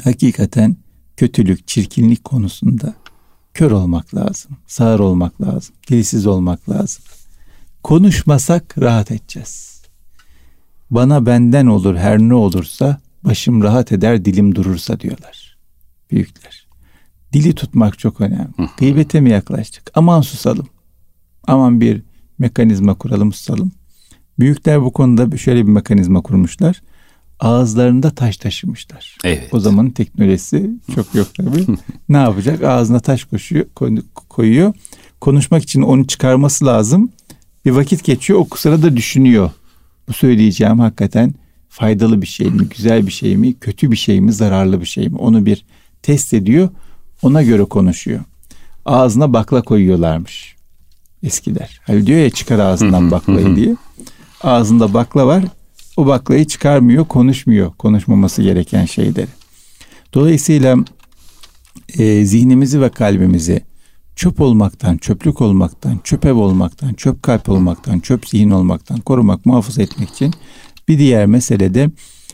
hakikaten 0.04 0.78
kötülük, 1.18 1.68
çirkinlik 1.68 2.24
konusunda 2.24 2.94
kör 3.54 3.72
olmak 3.72 4.16
lazım. 4.16 4.58
Sağır 4.68 5.00
olmak 5.00 5.42
lazım. 5.42 5.76
Dilsiz 5.90 6.28
olmak 6.28 6.70
lazım. 6.70 7.04
Konuşmasak 7.84 8.76
rahat 8.82 9.12
edeceğiz. 9.12 9.82
Bana 10.92 11.26
benden 11.26 11.66
olur 11.66 11.96
her 11.96 12.20
ne 12.20 12.34
olursa 12.34 12.98
başım 13.24 13.64
rahat 13.64 13.92
eder 13.92 14.26
dilim 14.26 14.56
durursa 14.56 15.00
diyorlar. 15.00 15.58
Büyükler. 16.12 16.68
Dili 17.34 17.56
tutmak 17.56 18.00
çok 18.00 18.22
önemli. 18.22 18.70
Gıybete 18.78 19.22
mi 19.22 19.30
yaklaştık? 19.30 19.92
Aman 19.94 20.22
susalım. 20.22 20.68
Aman 21.48 21.82
bir 21.82 22.02
mekanizma 22.40 22.94
kuralım 22.94 23.34
susalım. 23.34 23.72
Büyükler 24.40 24.82
bu 24.82 24.92
konuda 24.94 25.38
şöyle 25.38 25.68
bir 25.68 25.72
mekanizma 25.72 26.22
kurmuşlar. 26.22 26.82
Ağızlarında 27.40 28.10
taş 28.10 28.38
taşımışlar. 28.38 29.18
Evet. 29.24 29.50
O 29.54 29.60
zamanın 29.60 29.90
teknolojisi 29.90 30.70
çok 30.96 31.16
yok 31.16 31.28
tabii. 31.38 31.66
ne 32.10 32.18
yapacak? 32.18 32.64
Ağzına 32.64 33.00
taş 33.00 33.24
koşuyor, 33.24 33.66
koy- 33.76 34.02
koyuyor. 34.30 34.74
Konuşmak 35.22 35.64
için 35.64 35.82
onu 35.82 36.08
çıkarması 36.08 36.66
lazım. 36.66 37.10
Bir 37.66 37.72
vakit 37.72 38.04
geçiyor. 38.04 38.40
O 38.40 38.56
sırada 38.56 38.98
düşünüyor. 38.98 39.52
Bu 40.08 40.14
söyleyeceğim 40.14 40.80
hakikaten 40.80 41.34
faydalı 41.70 42.22
bir 42.22 42.28
şey 42.28 42.48
mi, 42.48 42.68
güzel 42.78 43.08
bir 43.08 43.12
şey 43.12 43.38
mi, 43.38 43.54
kötü 43.54 43.92
bir 43.92 43.96
şey 43.96 44.22
mi, 44.22 44.34
zararlı 44.34 44.82
bir 44.82 44.86
şey 44.86 45.10
mi? 45.10 45.18
Onu 45.18 45.46
bir 45.46 45.66
test 46.02 46.34
ediyor. 46.34 46.70
Ona 47.22 47.44
göre 47.44 47.64
konuşuyor. 47.64 48.20
Ağzına 48.86 49.34
bakla 49.34 49.62
koyuyorlarmış 49.62 50.56
eskiler. 51.24 51.80
Hani 51.84 52.06
diyor 52.08 52.20
ya 52.20 52.30
çıkar 52.30 52.60
ağzından 52.60 53.12
baklayı 53.12 53.56
diye. 53.56 53.76
Ağzında 54.44 54.94
bakla 54.94 55.28
var. 55.28 55.44
O 55.98 56.06
baklayı 56.06 56.46
çıkarmıyor, 56.46 57.06
konuşmuyor. 57.06 57.72
Konuşmaması 57.74 58.42
gereken 58.42 58.86
şeyleri. 58.86 59.28
Dolayısıyla 60.14 60.78
e, 61.98 62.26
zihnimizi 62.26 62.82
ve 62.82 62.90
kalbimizi 62.90 63.62
çöp 64.16 64.42
olmaktan, 64.42 64.98
çöplük 64.98 65.42
olmaktan, 65.42 66.00
çöp 66.04 66.26
ev 66.26 66.34
olmaktan, 66.34 66.94
çöp 66.94 67.24
kalp 67.24 67.50
olmaktan, 67.50 68.00
çöp 68.00 68.30
zihin 68.30 68.50
olmaktan 68.50 69.00
korumak, 69.00 69.46
muhafaza 69.46 69.82
etmek 69.82 70.10
için 70.10 70.34
bir 70.88 71.00
diğer 71.00 71.26
mesele 71.26 71.74
de 71.74 71.90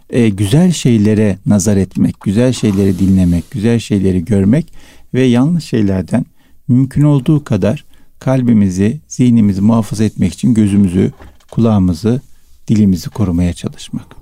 e, 0.10 0.30
güzel 0.30 0.72
şeylere 0.72 1.38
nazar 1.46 1.78
etmek, 1.78 2.22
güzel 2.22 2.54
şeyleri 2.54 3.00
dinlemek, 3.00 3.52
güzel 3.52 3.80
şeyleri 3.80 4.26
görmek 4.26 4.74
ve 5.14 5.22
yanlış 5.22 5.66
şeylerden 5.66 6.26
mümkün 6.68 7.02
olduğu 7.02 7.44
kadar 7.44 7.86
kalbimizi, 8.20 9.02
zihnimizi 9.08 9.62
muhafaza 9.62 10.04
etmek 10.04 10.34
için 10.34 10.54
gözümüzü, 10.54 11.12
kulağımızı, 11.52 12.22
dilimizi 12.68 13.10
korumaya 13.10 13.54
çalışmak. 13.54 14.16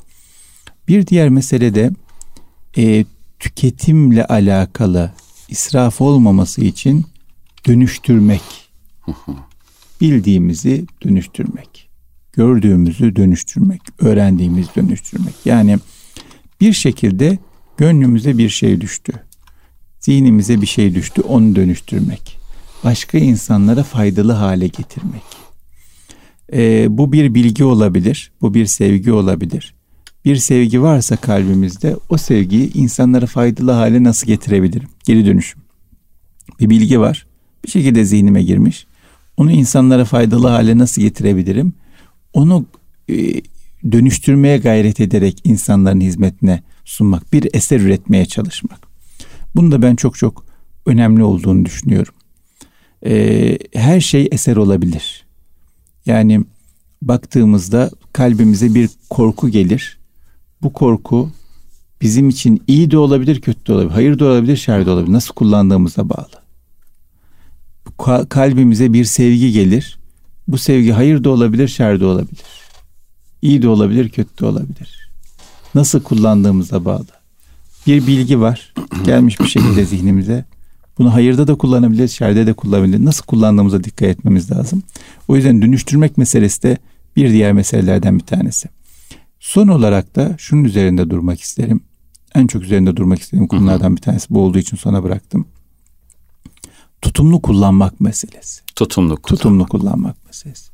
Bir 0.88 1.08
diğer 1.08 1.30
mesele 1.30 1.76
de 1.76 1.92
e, 2.78 3.06
tüketimle 3.40 4.26
alakalı 4.26 5.12
israf 5.50 6.02
olmaması 6.02 6.62
için 6.62 7.06
dönüştürmek. 7.68 8.42
Bildiğimizi 10.02 10.86
dönüştürmek. 11.04 11.90
Gördüğümüzü 12.34 13.16
dönüştürmek. 13.16 13.82
Öğrendiğimizi 14.00 14.70
dönüştürmek. 14.76 15.34
Yani 15.46 15.78
bir 16.62 16.74
şekilde 16.74 17.38
gönlümüze 17.78 18.38
bir 18.38 18.50
şey 18.50 18.82
düştü. 18.82 19.14
Zihnimize 20.00 20.62
bir 20.62 20.68
şey 20.68 20.96
düştü, 20.96 21.22
onu 21.22 21.56
dönüştürmek. 21.56 22.38
Başka 22.84 23.18
insanlara 23.18 23.84
faydalı 23.84 24.32
hale 24.32 24.68
getirmek. 24.68 25.45
Ee, 26.54 26.88
bu 26.90 27.12
bir 27.12 27.34
bilgi 27.34 27.64
olabilir, 27.64 28.32
bu 28.42 28.54
bir 28.54 28.66
sevgi 28.66 29.12
olabilir. 29.12 29.76
Bir 30.26 30.36
sevgi 30.36 30.82
varsa 30.82 31.16
kalbimizde 31.16 31.96
o 32.10 32.18
sevgiyi 32.18 32.74
insanlara 32.74 33.26
faydalı 33.26 33.72
hale 33.72 34.04
nasıl 34.04 34.28
getirebilirim? 34.28 34.88
Geri 35.06 35.26
dönüşüm. 35.26 35.62
Bir 36.60 36.70
bilgi 36.70 37.00
var. 37.00 37.28
Bir 37.66 37.70
şekilde 37.70 38.06
zihnime 38.06 38.44
girmiş. 38.44 38.88
Onu 39.38 39.52
insanlara 39.52 40.06
faydalı 40.06 40.48
hale 40.48 40.78
nasıl 40.78 41.02
getirebilirim? 41.02 41.74
Onu 42.34 42.66
e, 43.10 43.42
dönüştürmeye 43.92 44.58
gayret 44.58 45.00
ederek 45.00 45.42
insanların 45.44 46.02
hizmetine 46.02 46.64
sunmak, 46.86 47.34
bir 47.34 47.48
eser 47.54 47.80
üretmeye 47.80 48.26
çalışmak. 48.26 48.80
Bunu 49.56 49.72
da 49.72 49.82
ben 49.82 49.96
çok 49.96 50.18
çok 50.18 50.46
önemli 50.86 51.24
olduğunu 51.24 51.66
düşünüyorum. 51.66 52.14
Ee, 53.06 53.58
her 53.74 54.02
şey 54.02 54.28
eser 54.32 54.56
olabilir. 54.56 55.25
Yani 56.06 56.44
baktığımızda 57.02 57.92
kalbimize 58.14 58.76
bir 58.76 58.90
korku 59.10 59.50
gelir. 59.50 59.98
Bu 60.62 60.74
korku 60.74 61.32
bizim 62.02 62.30
için 62.30 62.64
iyi 62.68 62.92
de 62.92 62.98
olabilir, 62.98 63.42
kötü 63.42 63.66
de 63.66 63.74
olabilir. 63.74 63.92
Hayır 63.92 64.20
da 64.20 64.26
olabilir, 64.26 64.58
şer 64.58 64.86
de 64.86 64.92
olabilir. 64.92 65.14
Nasıl 65.14 65.34
kullandığımıza 65.34 66.10
bağlı. 66.10 66.46
Kalbimize 68.30 68.94
bir 68.94 69.06
sevgi 69.06 69.52
gelir. 69.52 70.00
Bu 70.48 70.58
sevgi 70.58 70.92
hayır 70.92 71.24
da 71.24 71.30
olabilir, 71.30 71.68
şer 71.68 72.00
de 72.00 72.06
olabilir. 72.06 72.44
İyi 73.42 73.62
de 73.62 73.68
olabilir, 73.68 74.10
kötü 74.10 74.38
de 74.38 74.46
olabilir. 74.46 75.10
Nasıl 75.76 76.04
kullandığımıza 76.04 76.86
bağlı. 76.86 77.06
Bir 77.88 78.08
bilgi 78.08 78.40
var. 78.40 78.74
Gelmiş 79.06 79.40
bir 79.40 79.48
şekilde 79.48 79.86
zihnimize. 79.86 80.46
Bunu 80.98 81.14
hayırda 81.14 81.48
da 81.48 81.56
kullanabiliriz, 81.56 82.12
şerde 82.12 82.48
de 82.48 82.54
kullanabiliriz. 82.54 83.04
Nasıl 83.04 83.26
kullandığımıza 83.26 83.84
dikkat 83.84 84.10
etmemiz 84.10 84.52
lazım. 84.52 84.84
O 85.28 85.36
yüzden 85.36 85.62
dönüştürmek 85.62 86.18
meselesi 86.18 86.64
de 86.64 86.78
bir 87.16 87.32
diğer 87.32 87.54
meselelerden 87.54 88.20
bir 88.20 88.24
tanesi. 88.24 88.70
Son 89.40 89.68
olarak 89.68 90.16
da 90.16 90.36
şunun 90.38 90.64
üzerinde 90.64 91.10
durmak 91.10 91.42
isterim. 91.42 91.82
En 92.36 92.48
çok 92.48 92.64
üzerinde 92.64 92.96
durmak 92.96 93.22
istediğim 93.22 93.48
konulardan 93.48 93.96
bir 93.96 94.02
tanesi 94.02 94.28
bu 94.30 94.42
olduğu 94.42 94.58
için 94.58 94.78
sona 94.78 95.04
bıraktım. 95.04 95.48
Tutumlu 97.02 97.42
kullanmak 97.42 98.02
meselesi. 98.02 98.62
Tutumlu 98.76 99.16
kullanmak. 99.16 99.28
Tutumlu 99.28 99.68
kullanmak 99.68 100.26
meselesi. 100.26 100.70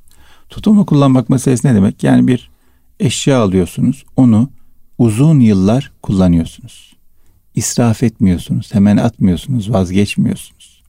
Tutumlu 0.50 0.86
kullanmak 0.86 1.30
meselesi 1.30 1.68
ne 1.68 1.76
demek? 1.76 2.04
Yani 2.04 2.28
bir 2.28 2.52
eşya 3.00 3.42
alıyorsunuz, 3.42 4.06
onu 4.16 4.50
uzun 4.98 5.40
yıllar 5.40 5.92
kullanıyorsunuz. 6.02 6.91
İsraf 7.56 8.04
etmiyorsunuz, 8.04 8.74
hemen 8.74 8.98
atmıyorsunuz, 8.98 9.72
vazgeçmiyorsunuz. 9.72 10.84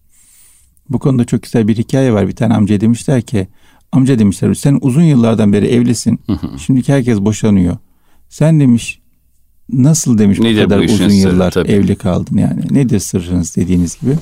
Bu 0.89 0.99
konuda 0.99 1.25
çok 1.25 1.43
güzel 1.43 1.69
bir 1.69 1.77
hikaye 1.77 2.13
var. 2.13 2.29
Bir 2.29 2.37
tane 2.37 2.55
amca 2.55 2.81
demişler 2.81 3.23
ki, 3.23 3.49
amca 3.93 4.19
demişler 4.19 4.55
sen 4.55 4.79
uzun 4.81 5.03
yıllardan 5.03 5.53
beri 5.53 5.67
evlisin. 5.67 6.21
Şimdiki 6.67 6.93
herkes 6.93 7.19
boşanıyor. 7.19 7.77
Sen 8.29 8.61
demiş 8.61 9.01
nasıl 9.73 10.19
demiş 10.19 10.39
Nedir 10.39 10.65
bu 10.65 10.69
kadar 10.69 10.89
bu 10.89 10.93
uzun 10.93 11.11
yıllar 11.11 11.51
sırrı, 11.51 11.69
evli 11.69 11.97
kaldın 11.97 12.37
yani. 12.37 12.61
Nedir 12.71 12.99
sırrınız 12.99 13.57
dediğiniz 13.57 14.01
gibi. 14.01 14.17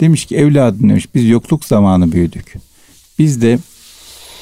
Demiş 0.00 0.26
ki 0.26 0.36
evladım 0.36 0.88
demiş 0.88 1.14
biz 1.14 1.28
yokluk 1.28 1.64
zamanı 1.64 2.12
büyüdük. 2.12 2.54
Biz 3.18 3.42
de 3.42 3.58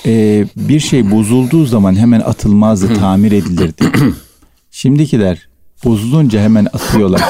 e, 0.06 0.44
bir 0.56 0.80
şey 0.80 1.10
bozulduğu 1.10 1.66
zaman 1.66 1.96
hemen 1.96 2.20
atılmazdı, 2.20 2.94
tamir 2.94 3.32
edilirdi. 3.32 3.84
Şimdikiler 4.70 5.47
bozulunca 5.84 6.40
hemen 6.40 6.64
atıyorlar. 6.72 7.22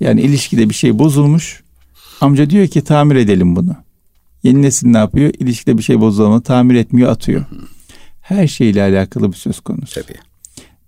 Yani 0.00 0.20
ilişkide 0.20 0.68
bir 0.68 0.74
şey 0.74 0.98
bozulmuş. 0.98 1.62
Amca 2.20 2.50
diyor 2.50 2.66
ki 2.68 2.84
tamir 2.84 3.16
edelim 3.16 3.56
bunu. 3.56 3.76
Yeni 4.42 4.62
nesil 4.62 4.88
ne 4.88 4.98
yapıyor? 4.98 5.32
İlişkide 5.38 5.78
bir 5.78 5.82
şey 5.82 6.00
bozulma 6.00 6.40
tamir 6.40 6.74
etmiyor 6.74 7.10
atıyor. 7.10 7.44
Her 8.20 8.46
şeyle 8.46 8.82
alakalı 8.82 9.32
bir 9.32 9.36
söz 9.36 9.60
konusu. 9.60 10.02
Tabii. 10.02 10.18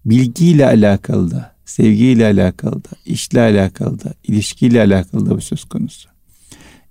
Bilgiyle 0.04 0.66
alakalı 0.66 1.30
da, 1.30 1.54
sevgiyle 1.64 2.26
alakalı 2.26 2.84
da, 2.84 2.88
işle 3.06 3.40
alakalı 3.40 4.04
da, 4.04 4.14
ilişkiyle 4.24 4.80
alakalı 4.80 5.30
da 5.30 5.36
bir 5.36 5.42
söz 5.42 5.64
konusu. 5.64 6.08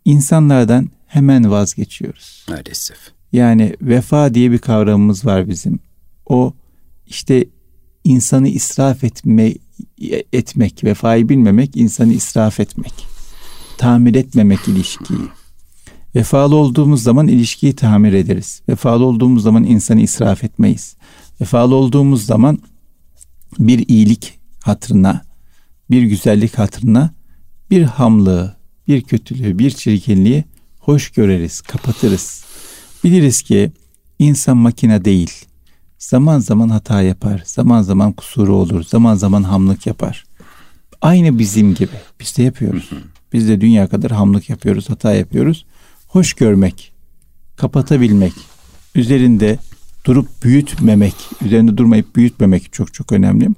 İnsanlardan 0.06 0.90
hemen 1.08 1.52
vazgeçiyoruz. 1.52 2.46
Maalesef. 2.50 2.98
Yani 3.34 3.76
vefa 3.82 4.34
diye 4.34 4.52
bir 4.52 4.58
kavramımız 4.58 5.26
var 5.26 5.48
bizim. 5.48 5.80
O 6.26 6.54
işte 7.08 7.46
insanı 8.04 8.48
israf 8.48 9.04
etme, 9.04 9.54
etmek, 10.34 10.84
vefayı 10.84 11.30
bilmemek, 11.30 11.78
insanı 11.78 12.14
israf 12.14 12.60
etmek. 12.60 12.94
Tamir 13.78 14.16
etmemek 14.16 14.68
ilişkiyi. 14.68 15.28
Vefalı 16.16 16.56
olduğumuz 16.56 17.04
zaman 17.04 17.28
ilişkiyi 17.28 17.76
tamir 17.76 18.14
ederiz. 18.14 18.62
Vefalı 18.70 19.06
olduğumuz 19.06 19.44
zaman 19.44 19.64
insanı 19.64 20.02
israf 20.02 20.44
etmeyiz. 20.44 20.96
Vefalı 21.42 21.76
olduğumuz 21.76 22.26
zaman 22.26 22.60
bir 23.60 23.88
iyilik 23.88 24.40
hatırına, 24.64 25.22
bir 25.92 26.04
güzellik 26.04 26.60
hatırına 26.60 27.14
bir 27.72 27.84
hamlığı, 27.84 28.58
bir 28.88 29.02
kötülüğü, 29.02 29.60
bir 29.60 29.72
çirkinliği 29.72 30.44
hoş 30.80 31.10
göreriz, 31.10 31.62
kapatırız. 31.62 32.46
Biliriz 33.04 33.42
ki 33.42 33.72
insan 34.20 34.58
makine 34.58 35.06
değil. 35.06 35.32
Zaman 36.02 36.40
zaman 36.40 36.70
hata 36.70 37.02
yapar, 37.02 37.44
zaman 37.46 37.82
zaman 37.82 38.12
kusuru 38.12 38.56
olur, 38.56 38.84
zaman 38.84 39.16
zaman 39.16 39.44
hamlık 39.44 39.88
yapar. 39.88 40.24
Aynı 41.02 41.40
bizim 41.40 41.76
gibi. 41.76 41.92
Biz 42.20 42.38
de 42.38 42.44
yapıyoruz. 42.44 42.90
Biz 43.34 43.48
de 43.48 43.62
dünya 43.62 43.88
kadar 43.88 44.12
hamlık 44.12 44.50
yapıyoruz, 44.50 44.90
hata 44.90 45.14
yapıyoruz. 45.14 45.66
Hoş 46.08 46.34
görmek, 46.34 46.92
kapatabilmek, 47.56 48.34
üzerinde 48.96 49.58
durup 50.06 50.44
büyütmemek, 50.44 51.16
üzerinde 51.42 51.78
durmayıp 51.78 52.16
büyütmemek 52.16 52.74
çok 52.74 52.94
çok 52.94 53.12
önemli. 53.12 53.50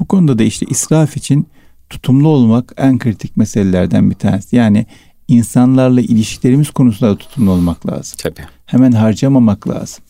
Bu 0.00 0.04
konuda 0.04 0.38
da 0.38 0.42
işte 0.42 0.66
israf 0.66 1.16
için 1.16 1.46
tutumlu 1.90 2.28
olmak 2.28 2.72
en 2.76 2.98
kritik 2.98 3.36
meselelerden 3.36 4.10
bir 4.10 4.16
tanesi. 4.16 4.56
Yani 4.56 4.86
insanlarla 5.28 6.00
ilişkilerimiz 6.00 6.70
konusunda 6.70 7.12
da 7.12 7.18
tutumlu 7.18 7.50
olmak 7.50 7.86
lazım. 7.86 8.18
Tabii. 8.22 8.46
Hemen 8.66 8.92
harcamamak 8.92 9.68
lazım. 9.68 10.03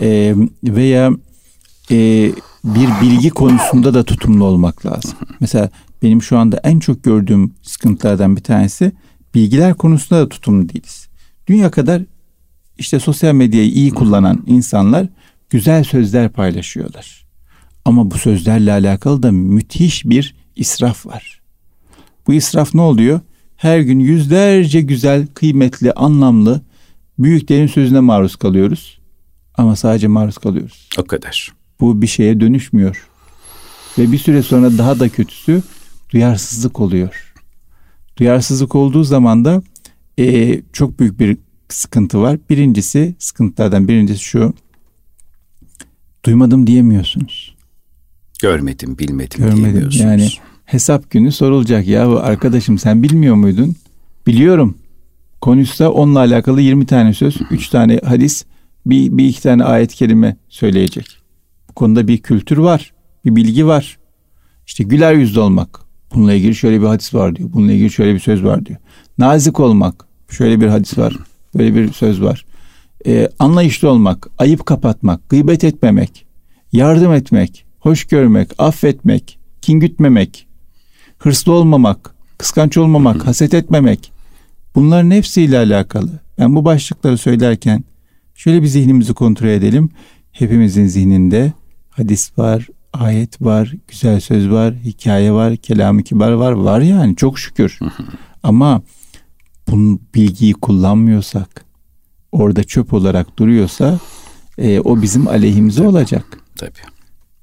Ee, 0.00 0.34
veya 0.64 1.10
e, 1.90 1.96
bir 2.64 2.88
bilgi 3.02 3.30
konusunda 3.30 3.94
da 3.94 4.04
tutumlu 4.04 4.44
olmak 4.44 4.86
lazım. 4.86 5.12
Mesela 5.40 5.70
benim 6.02 6.22
şu 6.22 6.38
anda 6.38 6.60
en 6.64 6.78
çok 6.78 7.04
gördüğüm 7.04 7.54
sıkıntılardan 7.62 8.36
bir 8.36 8.42
tanesi 8.42 8.92
bilgiler 9.34 9.74
konusunda 9.74 10.20
da 10.20 10.28
tutumlu 10.28 10.68
değiliz. 10.68 11.08
Dünya 11.46 11.70
kadar 11.70 12.02
işte 12.78 13.00
sosyal 13.00 13.34
medyayı 13.34 13.70
iyi 13.70 13.90
kullanan 13.90 14.44
insanlar 14.46 15.06
güzel 15.50 15.84
sözler 15.84 16.32
paylaşıyorlar. 16.32 17.26
Ama 17.84 18.10
bu 18.10 18.18
sözlerle 18.18 18.72
alakalı 18.72 19.22
da 19.22 19.32
müthiş 19.32 20.04
bir 20.04 20.34
israf 20.56 21.06
var. 21.06 21.40
Bu 22.26 22.34
israf 22.34 22.74
ne 22.74 22.80
oluyor? 22.80 23.20
Her 23.56 23.80
gün 23.80 23.98
yüzlerce 23.98 24.80
güzel, 24.80 25.26
kıymetli, 25.26 25.92
anlamlı 25.92 26.60
büyüklerin 27.18 27.66
sözüne 27.66 28.00
maruz 28.00 28.36
kalıyoruz. 28.36 28.97
Ama 29.58 29.76
sadece 29.76 30.08
maruz 30.08 30.38
kalıyoruz. 30.38 30.88
O 30.98 31.04
kadar. 31.04 31.52
Bu 31.80 32.02
bir 32.02 32.06
şeye 32.06 32.40
dönüşmüyor. 32.40 33.08
Ve 33.98 34.12
bir 34.12 34.18
süre 34.18 34.42
sonra 34.42 34.78
daha 34.78 35.00
da 35.00 35.08
kötüsü 35.08 35.62
duyarsızlık 36.10 36.80
oluyor. 36.80 37.34
Duyarsızlık 38.16 38.74
olduğu 38.74 39.04
zaman 39.04 39.44
da 39.44 39.62
e, 40.18 40.60
çok 40.72 41.00
büyük 41.00 41.20
bir 41.20 41.36
sıkıntı 41.68 42.20
var. 42.20 42.38
Birincisi 42.50 43.14
sıkıntılardan 43.18 43.88
birincisi 43.88 44.20
şu. 44.24 44.54
Duymadım 46.24 46.66
diyemiyorsunuz. 46.66 47.54
Görmedim, 48.42 48.98
bilmedim 48.98 49.38
Görmedim. 49.38 49.62
diyemiyorsunuz. 49.64 50.00
Yani 50.00 50.28
hesap 50.64 51.10
günü 51.10 51.32
sorulacak. 51.32 51.86
Ya 51.86 52.16
arkadaşım 52.16 52.78
sen 52.78 53.02
bilmiyor 53.02 53.34
muydun? 53.34 53.76
Biliyorum. 54.26 54.78
Konuşsa 55.40 55.88
onunla 55.90 56.18
alakalı 56.18 56.60
20 56.60 56.86
tane 56.86 57.14
söz, 57.14 57.40
3 57.50 57.68
tane 57.68 58.00
hadis, 58.04 58.44
bir, 58.90 59.18
bir 59.18 59.24
iki 59.24 59.42
tane 59.42 59.64
ayet 59.64 59.94
kelime 59.94 60.36
söyleyecek. 60.48 61.06
Bu 61.68 61.72
konuda 61.72 62.08
bir 62.08 62.18
kültür 62.18 62.58
var, 62.58 62.92
bir 63.24 63.36
bilgi 63.36 63.66
var. 63.66 63.98
İşte 64.66 64.84
güler 64.84 65.14
yüzlü 65.14 65.40
olmak. 65.40 65.80
Bununla 66.14 66.32
ilgili 66.34 66.54
şöyle 66.54 66.80
bir 66.80 66.86
hadis 66.86 67.14
var 67.14 67.36
diyor. 67.36 67.50
Bununla 67.52 67.72
ilgili 67.72 67.90
şöyle 67.90 68.14
bir 68.14 68.20
söz 68.20 68.44
var 68.44 68.66
diyor. 68.66 68.78
Nazik 69.18 69.60
olmak. 69.60 70.04
Şöyle 70.30 70.60
bir 70.60 70.66
hadis 70.66 70.98
var. 70.98 71.16
Böyle 71.54 71.74
bir 71.74 71.92
söz 71.92 72.22
var. 72.22 72.44
Ee, 73.06 73.28
anlayışlı 73.38 73.90
olmak, 73.90 74.28
ayıp 74.38 74.66
kapatmak, 74.66 75.28
gıybet 75.28 75.64
etmemek, 75.64 76.26
yardım 76.72 77.12
etmek, 77.12 77.64
hoş 77.78 78.04
görmek, 78.04 78.48
affetmek, 78.58 79.38
kin 79.62 79.80
gütmemek, 79.80 80.46
hırslı 81.18 81.52
olmamak, 81.52 82.14
kıskanç 82.38 82.76
olmamak, 82.76 83.26
haset 83.26 83.54
etmemek. 83.54 84.12
Bunların 84.74 85.10
hepsiyle 85.10 85.58
alakalı. 85.58 86.10
Ben 86.38 86.56
bu 86.56 86.64
başlıkları 86.64 87.18
söylerken 87.18 87.84
şöyle 88.38 88.62
bir 88.62 88.66
zihnimizi 88.66 89.14
kontrol 89.14 89.48
edelim. 89.48 89.90
Hepimizin 90.32 90.86
zihninde 90.86 91.52
hadis 91.90 92.38
var, 92.38 92.66
ayet 92.92 93.42
var, 93.42 93.74
güzel 93.88 94.20
söz 94.20 94.50
var, 94.50 94.74
hikaye 94.84 95.32
var, 95.32 95.56
kelam-ı 95.56 96.02
kibar 96.02 96.32
var. 96.32 96.52
Var 96.52 96.80
yani 96.80 97.16
çok 97.16 97.38
şükür. 97.38 97.78
Ama 98.42 98.82
bu 99.70 100.00
bilgiyi 100.14 100.52
kullanmıyorsak, 100.52 101.64
orada 102.32 102.64
çöp 102.64 102.94
olarak 102.94 103.38
duruyorsa 103.38 103.98
e, 104.58 104.80
o 104.80 105.02
bizim 105.02 105.28
aleyhimize 105.28 105.78
Tabii. 105.78 105.88
olacak. 105.88 106.24
Tabii. 106.56 106.72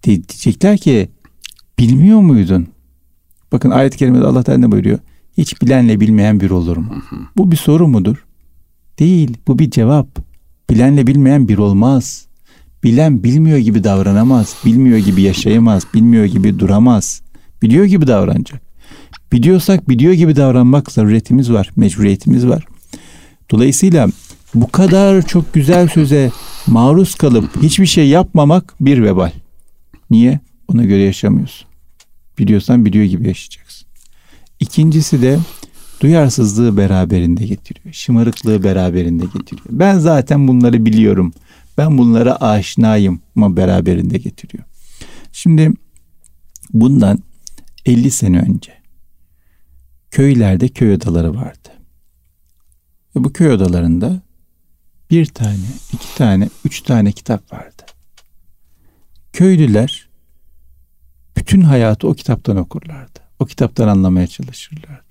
diyecekler 0.03 0.77
ki 0.77 1.09
bilmiyor 1.79 2.19
muydun? 2.19 2.67
Bakın 3.51 3.69
ayet-i 3.69 3.97
kerimede 3.97 4.25
Allah 4.25 4.43
Teala 4.43 4.59
ne 4.59 4.71
buyuruyor? 4.71 4.99
Hiç 5.37 5.61
bilenle 5.61 5.99
bilmeyen 5.99 6.39
bir 6.39 6.49
olur 6.49 6.77
mu? 6.77 7.03
Bu 7.37 7.51
bir 7.51 7.57
soru 7.57 7.87
mudur? 7.87 8.25
Değil. 8.99 9.37
Bu 9.47 9.59
bir 9.59 9.71
cevap. 9.71 10.24
Bilenle 10.69 11.07
bilmeyen 11.07 11.47
bir 11.47 11.57
olmaz. 11.57 12.25
Bilen 12.83 13.23
bilmiyor 13.23 13.57
gibi 13.57 13.83
davranamaz. 13.83 14.55
Bilmiyor 14.65 14.97
gibi 14.97 15.21
yaşayamaz. 15.21 15.83
Bilmiyor 15.93 16.25
gibi 16.25 16.59
duramaz. 16.59 17.21
Biliyor 17.61 17.85
gibi 17.85 18.07
davranacak. 18.07 18.61
Biliyorsak 19.31 19.89
biliyor 19.89 20.13
gibi 20.13 20.35
davranmak 20.35 20.91
zaruretimiz 20.91 21.51
var. 21.51 21.69
Mecburiyetimiz 21.75 22.47
var. 22.47 22.65
Dolayısıyla 23.51 24.07
bu 24.55 24.71
kadar 24.71 25.21
çok 25.21 25.53
güzel 25.53 25.87
söze 25.87 26.31
maruz 26.67 27.15
kalıp 27.15 27.63
hiçbir 27.63 27.85
şey 27.85 28.07
yapmamak 28.07 28.73
bir 28.81 29.03
vebal. 29.03 29.31
Niye? 30.09 30.39
Ona 30.67 30.83
göre 30.83 31.01
yaşamıyorsun. 31.01 31.67
Biliyorsan 32.39 32.85
biliyor 32.85 33.05
gibi 33.05 33.27
yaşayacaksın. 33.27 33.87
İkincisi 34.59 35.21
de 35.21 35.39
duyarsızlığı 36.01 36.77
beraberinde 36.77 37.45
getiriyor. 37.45 37.93
Şımarıklığı 37.93 38.63
beraberinde 38.63 39.25
getiriyor. 39.25 39.67
Ben 39.69 39.99
zaten 39.99 40.47
bunları 40.47 40.85
biliyorum. 40.85 41.33
Ben 41.77 41.97
bunlara 41.97 42.35
aşinayım 42.35 43.21
ama 43.35 43.57
beraberinde 43.57 44.17
getiriyor. 44.17 44.63
Şimdi 45.31 45.71
bundan 46.73 47.19
50 47.85 48.11
sene 48.11 48.39
önce 48.39 48.73
köylerde 50.11 50.67
köy 50.67 50.93
odaları 50.93 51.35
vardı. 51.35 51.69
Ve 53.15 53.23
bu 53.23 53.33
köy 53.33 53.51
odalarında 53.51 54.21
bir 55.11 55.25
tane, 55.25 55.65
iki 55.93 56.15
tane, 56.17 56.49
üç 56.65 56.81
tane 56.81 57.11
kitap 57.11 57.53
vardı. 57.53 57.83
Köylüler 59.33 60.09
bütün 61.37 61.61
hayatı 61.61 62.07
o 62.07 62.13
kitaptan 62.13 62.57
okurlardı. 62.57 63.19
O 63.39 63.45
kitaptan 63.45 63.87
anlamaya 63.87 64.27
çalışırlardı. 64.27 65.04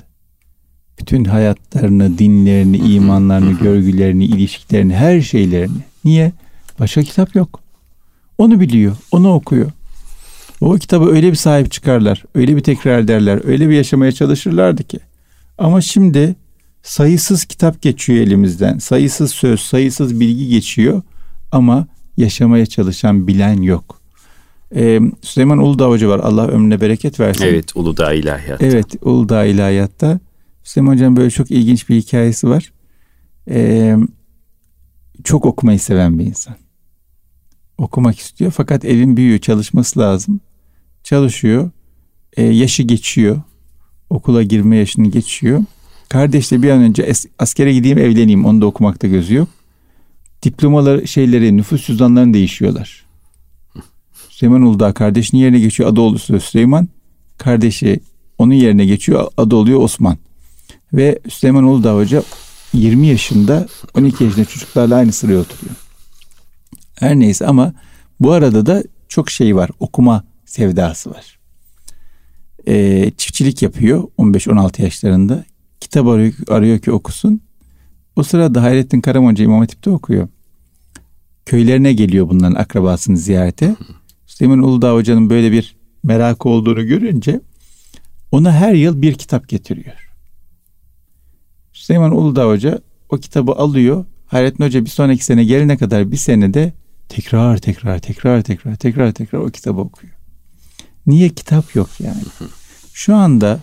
Bütün 1.00 1.24
hayatlarını, 1.24 2.18
dinlerini, 2.18 2.76
imanlarını, 2.76 3.59
görgülerini, 3.59 4.24
ilişkilerini, 4.24 4.94
her 4.94 5.20
şeylerini. 5.20 5.78
Niye? 6.04 6.33
Başka 6.80 7.02
kitap 7.02 7.35
yok. 7.35 7.61
Onu 8.38 8.61
biliyor, 8.61 8.96
onu 9.12 9.33
okuyor. 9.33 9.70
O 10.61 10.74
kitabı 10.74 11.11
öyle 11.11 11.30
bir 11.30 11.37
sahip 11.37 11.72
çıkarlar, 11.72 12.24
öyle 12.35 12.57
bir 12.57 12.61
tekrar 12.61 12.98
ederler, 12.98 13.40
öyle 13.44 13.68
bir 13.68 13.74
yaşamaya 13.74 14.12
çalışırlardı 14.12 14.85
ki. 14.85 14.98
Ama 15.59 15.80
şimdi 15.80 16.37
sayısız 16.83 17.44
kitap 17.44 17.83
geçiyor 17.83 18.18
elimizden, 18.26 18.78
sayısız 18.78 19.30
söz, 19.30 19.61
sayısız 19.61 20.20
bilgi 20.20 20.48
geçiyor 20.48 21.02
ama 21.52 21.87
yaşamaya 22.16 22.66
çalışan 22.66 23.26
bilen 23.26 23.62
yok. 23.62 24.00
Ee, 24.76 25.00
Süleyman 25.22 25.59
Uludağ 25.59 25.88
Hoca 25.88 26.09
var. 26.09 26.18
Allah 26.18 26.48
ömrüne 26.48 26.80
bereket 26.80 27.20
versin. 27.20 27.44
Evet 27.44 27.76
Uludağ 27.76 28.12
İlahiyat. 28.12 28.62
Evet 28.62 28.87
Uludağ 29.02 29.44
İlahiyat'ta. 29.44 30.20
Süleyman 30.64 30.92
Hocam 30.92 31.16
böyle 31.16 31.31
çok 31.31 31.50
ilginç 31.50 31.88
bir 31.88 31.96
hikayesi 31.96 32.48
var. 32.48 32.72
Ee, 33.50 33.96
çok 35.24 35.46
okumayı 35.46 35.81
seven 35.81 36.18
bir 36.18 36.27
insan. 36.27 36.57
Okumak 37.79 38.18
istiyor 38.18 38.53
fakat 38.57 38.85
evin 38.85 39.16
büyüyor 39.16 39.38
çalışması 39.38 40.00
lazım. 40.00 40.40
Çalışıyor. 41.03 41.70
Ee, 42.37 42.42
yaşı 42.42 42.83
geçiyor. 42.83 43.40
Okula 44.11 44.42
girme 44.42 44.77
yaşını 44.77 45.11
geçiyor. 45.11 45.64
Kardeş 46.09 46.53
de 46.53 46.62
bir 46.62 46.70
an 46.70 46.83
önce 46.83 47.12
askere 47.38 47.72
gideyim 47.72 47.98
evleneyim. 47.98 48.44
Onu 48.44 48.61
da 48.61 48.66
okumakta 48.66 49.09
gözü 49.09 49.35
yok. 49.35 49.48
Diplomaları 50.42 51.09
şeyleri 51.09 51.57
nüfus 51.57 51.87
cüzdanlarını 51.87 52.35
değişiyorlar. 52.35 53.05
Süleyman 54.29 54.62
Uludağ 54.62 54.92
kardeşinin 54.92 55.40
yerine 55.40 55.61
geçiyor. 55.61 55.88
Adı 55.88 56.00
oluyor 56.00 56.40
Süleyman. 56.40 56.88
Kardeşi 57.38 58.00
onun 58.38 58.55
yerine 58.55 58.87
geçiyor. 58.87 59.27
Adı 59.37 59.57
oluyor 59.57 59.83
Osman. 59.83 60.18
Ve 60.92 61.18
Süleyman 61.29 61.64
Uludağ 61.64 61.97
Hoca 61.97 62.23
20 62.73 63.07
yaşında 63.07 63.66
12 63.94 64.25
yaşında 64.25 64.44
çocuklarla 64.44 64.97
aynı 64.97 65.12
sıraya 65.12 65.38
oturuyor. 65.38 65.77
Her 66.99 67.18
neyse 67.18 67.47
ama 67.47 67.73
bu 68.20 68.33
arada 68.33 68.66
da 68.66 68.83
çok 69.09 69.31
şey 69.31 69.57
var. 69.57 69.70
Okuma 69.81 70.25
sevdası 70.47 71.11
var. 71.11 71.38
Ee, 72.68 73.12
çiftçilik 73.16 73.62
yapıyor 73.62 74.09
15-16 74.18 74.83
yaşlarında. 74.83 75.44
Kitap 75.81 76.07
arıyor, 76.07 76.33
arıyor 76.49 76.79
ki 76.79 76.92
okusun. 76.92 77.40
O 78.16 78.23
sırada 78.23 78.62
Hayrettin 78.62 79.01
Karaman 79.01 79.31
Hoca 79.31 79.44
İmam 79.44 79.61
Hatip'te 79.61 79.90
okuyor. 79.90 80.29
Köylerine 81.47 81.92
geliyor 81.92 82.29
bunların 82.29 82.55
akrabasını 82.55 83.16
ziyarete. 83.16 83.77
Süleyman 84.27 84.62
Uludağ 84.62 84.94
Hoca'nın 84.94 85.31
böyle 85.31 85.53
bir 85.53 85.77
merakı 86.03 86.49
olduğunu 86.49 86.87
görünce 86.87 87.40
ona 88.33 88.53
her 88.53 88.75
yıl 88.75 89.03
bir 89.03 89.14
kitap 89.14 89.49
getiriyor. 89.49 90.04
Süleyman 91.85 92.16
Uludağ 92.16 92.47
Hoca 92.47 92.81
o 93.09 93.16
kitabı 93.16 93.53
alıyor. 93.53 94.05
Hayrettin 94.27 94.64
Hoca 94.64 94.85
bir 94.85 94.90
sonraki 94.90 95.25
sene 95.25 95.44
gelene 95.44 95.77
kadar 95.77 96.11
bir 96.11 96.16
senede 96.16 96.73
tekrar 97.09 97.59
tekrar 97.59 97.99
tekrar 97.99 98.42
tekrar 98.42 98.77
tekrar 98.77 99.12
tekrar 99.12 99.38
o 99.38 99.51
kitabı 99.51 99.81
okuyor. 99.81 100.12
Niye 101.07 101.29
kitap 101.29 101.75
yok 101.75 101.88
yani? 102.01 102.23
Şu 102.92 103.16
anda 103.16 103.61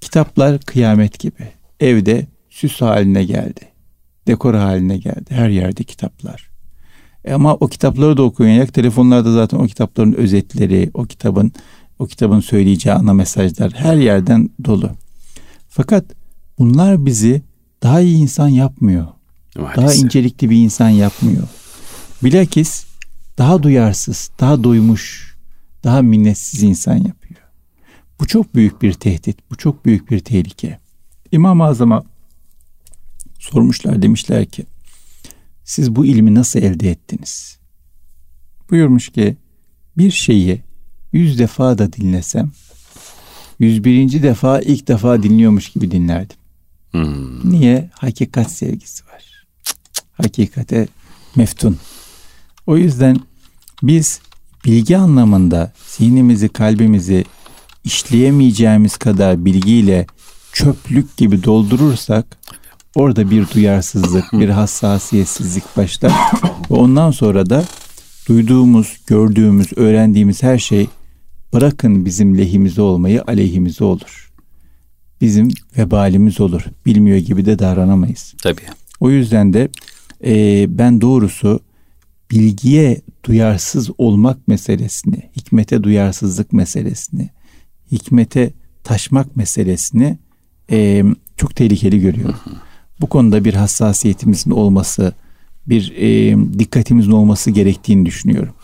kitaplar 0.00 0.60
kıyamet 0.60 1.18
gibi. 1.18 1.48
Evde 1.80 2.26
süs 2.50 2.80
haline 2.80 3.24
geldi. 3.24 3.60
Dekor 4.26 4.54
haline 4.54 4.98
geldi. 4.98 5.26
Her 5.28 5.48
yerde 5.48 5.84
kitaplar. 5.84 6.50
E 7.24 7.32
ama 7.32 7.54
o 7.54 7.68
kitapları 7.68 8.16
da 8.16 8.22
okuyarak 8.22 8.74
telefonlarda 8.74 9.32
zaten 9.32 9.58
o 9.58 9.66
kitapların 9.66 10.12
özetleri, 10.12 10.90
o 10.94 11.04
kitabın 11.04 11.52
o 11.98 12.06
kitabın 12.06 12.40
söyleyeceği 12.40 12.94
ana 12.94 13.12
mesajlar 13.12 13.72
her 13.72 13.96
yerden 13.96 14.50
dolu. 14.64 14.90
Fakat 15.68 16.04
bunlar 16.58 17.06
bizi 17.06 17.42
daha 17.82 18.00
iyi 18.00 18.16
insan 18.16 18.48
yapmıyor. 18.48 19.06
Maalesef. 19.56 19.76
Daha 19.76 19.94
incelikli 19.94 20.50
bir 20.50 20.56
insan 20.56 20.88
yapmıyor. 20.88 21.48
Bilakis 22.24 22.84
daha 23.38 23.62
duyarsız, 23.62 24.30
daha 24.40 24.62
duymuş, 24.64 25.36
daha 25.84 26.02
minnetsiz 26.02 26.62
insan 26.62 26.96
yapıyor. 26.96 27.40
Bu 28.20 28.26
çok 28.26 28.54
büyük 28.54 28.82
bir 28.82 28.92
tehdit, 28.92 29.50
bu 29.50 29.56
çok 29.56 29.84
büyük 29.84 30.10
bir 30.10 30.20
tehlike. 30.20 30.78
İmam-ı 31.32 31.64
Azam'a 31.64 32.04
sormuşlar 33.38 34.02
demişler 34.02 34.46
ki 34.46 34.66
siz 35.64 35.96
bu 35.96 36.06
ilmi 36.06 36.34
nasıl 36.34 36.60
elde 36.60 36.90
ettiniz? 36.90 37.58
Buyurmuş 38.70 39.08
ki 39.08 39.36
bir 39.98 40.10
şeyi 40.10 40.62
yüz 41.12 41.38
defa 41.38 41.78
da 41.78 41.92
dinlesem 41.92 42.50
yüz 43.58 43.84
birinci 43.84 44.22
defa 44.22 44.60
ilk 44.60 44.88
defa 44.88 45.22
dinliyormuş 45.22 45.68
gibi 45.68 45.90
dinlerdim. 45.90 46.36
Hmm. 46.92 47.50
Niye? 47.50 47.90
Hakikat 47.94 48.50
sevgisi 48.50 49.04
var. 49.04 49.46
Hakikate 50.12 50.88
meftun. 51.36 51.76
O 52.66 52.76
yüzden 52.76 53.20
biz 53.82 54.20
bilgi 54.64 54.96
anlamında 54.96 55.72
zihnimizi, 55.86 56.48
kalbimizi 56.48 57.24
işleyemeyeceğimiz 57.84 58.96
kadar 58.96 59.44
bilgiyle 59.44 60.06
çöplük 60.52 61.16
gibi 61.16 61.44
doldurursak 61.44 62.26
orada 62.94 63.30
bir 63.30 63.46
duyarsızlık, 63.54 64.32
bir 64.32 64.48
hassasiyetsizlik 64.58 65.76
başlar 65.76 66.12
ve 66.70 66.74
ondan 66.74 67.10
sonra 67.10 67.50
da 67.50 67.64
duyduğumuz, 68.28 68.96
gördüğümüz, 69.06 69.72
öğrendiğimiz 69.76 70.42
her 70.42 70.58
şey 70.58 70.88
bırakın 71.52 72.04
bizim 72.04 72.38
lehimize 72.38 72.82
olmayı 72.82 73.22
aleyhimize 73.22 73.84
olur. 73.84 74.31
Bizim 75.22 75.48
vebalimiz 75.78 76.40
olur. 76.40 76.62
Bilmiyor 76.86 77.18
gibi 77.18 77.46
de 77.46 77.58
davranamayız. 77.58 78.34
Tabii. 78.42 78.62
O 79.00 79.10
yüzden 79.10 79.52
de 79.52 79.68
e, 80.24 80.66
ben 80.78 81.00
doğrusu 81.00 81.60
bilgiye 82.30 83.00
duyarsız 83.24 83.90
olmak 83.98 84.48
meselesini, 84.48 85.30
hikmete 85.36 85.82
duyarsızlık 85.82 86.52
meselesini, 86.52 87.30
hikmete 87.92 88.52
taşmak 88.84 89.36
meselesini 89.36 90.18
e, 90.70 91.04
çok 91.36 91.56
tehlikeli 91.56 92.00
görüyorum. 92.00 92.36
Bu 93.00 93.06
konuda 93.06 93.44
bir 93.44 93.54
hassasiyetimizin 93.54 94.50
olması, 94.50 95.12
bir 95.66 95.92
e, 95.96 96.36
dikkatimizin 96.58 97.10
olması 97.10 97.50
gerektiğini 97.50 98.06
düşünüyorum. 98.06 98.54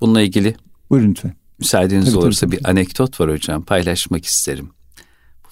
Bununla 0.00 0.22
ilgili 0.22 0.54
Buyurun 0.90 1.10
lütfen. 1.10 1.32
Müsaadeniz 1.58 2.04
tabii, 2.04 2.18
olursa 2.18 2.46
tabii, 2.46 2.56
tabii. 2.56 2.64
bir 2.64 2.70
anekdot 2.70 3.20
var 3.20 3.30
hocam 3.30 3.62
paylaşmak 3.62 4.24
isterim. 4.24 4.70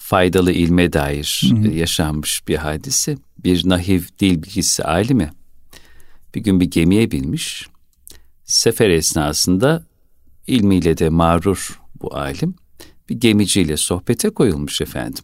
Faydalı 0.07 0.51
ilme 0.51 0.93
dair 0.93 1.43
hı 1.49 1.55
hı. 1.55 1.67
yaşanmış 1.67 2.47
bir 2.47 2.55
hadise. 2.55 3.17
Bir 3.43 3.69
nahiv 3.69 4.01
dil 4.19 4.43
bilgisi 4.43 4.83
alimi 4.83 5.31
bir 6.35 6.41
gün 6.41 6.59
bir 6.59 6.71
gemiye 6.71 7.11
binmiş. 7.11 7.67
Sefer 8.45 8.89
esnasında 8.89 9.85
ilmiyle 10.47 10.97
de 10.97 11.09
mağrur 11.09 11.79
bu 12.01 12.15
alim 12.15 12.55
bir 13.09 13.15
gemiciyle 13.15 13.77
sohbete 13.77 14.29
koyulmuş 14.29 14.81
efendim. 14.81 15.23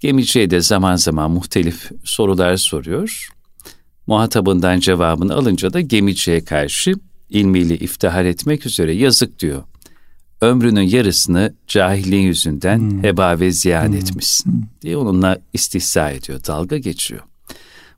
Gemiciye 0.00 0.50
de 0.50 0.60
zaman 0.60 0.96
zaman 0.96 1.30
muhtelif 1.30 1.90
sorular 2.04 2.56
soruyor. 2.56 3.28
Muhatabından 4.06 4.80
cevabını 4.80 5.34
alınca 5.34 5.72
da 5.72 5.80
gemiciye 5.80 6.44
karşı 6.44 6.94
ilmiyle 7.30 7.78
iftihar 7.78 8.24
etmek 8.24 8.66
üzere 8.66 8.92
yazık 8.92 9.38
diyor. 9.38 9.62
Ömrünün 10.40 10.82
yarısını 10.82 11.54
cahilliğin 11.66 12.26
yüzünden 12.26 12.78
hmm. 12.78 13.02
heba 13.02 13.40
ve 13.40 13.50
ziyan 13.52 13.88
hmm. 13.88 13.96
etmişsin 13.96 14.52
hmm. 14.52 14.62
diye 14.82 14.96
onunla 14.96 15.38
istihza 15.52 16.10
ediyor, 16.10 16.40
dalga 16.46 16.78
geçiyor. 16.78 17.20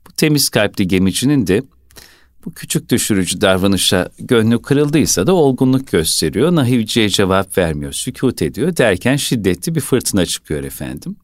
Bu 0.07 0.11
temiz 0.11 0.49
kalpli 0.49 0.87
gemicinin 0.87 1.47
de 1.47 1.63
bu 2.45 2.53
küçük 2.53 2.89
düşürücü 2.89 3.41
davranışa 3.41 4.09
gönlü 4.19 4.61
kırıldıysa 4.61 5.27
da 5.27 5.33
olgunluk 5.33 5.91
gösteriyor. 5.91 6.55
Nahivciye 6.55 7.09
cevap 7.09 7.57
vermiyor, 7.57 7.93
sükut 7.93 8.41
ediyor 8.41 8.77
derken 8.77 9.15
şiddetli 9.15 9.75
bir 9.75 9.81
fırtına 9.81 10.25
çıkıyor 10.25 10.63
efendim. 10.63 11.15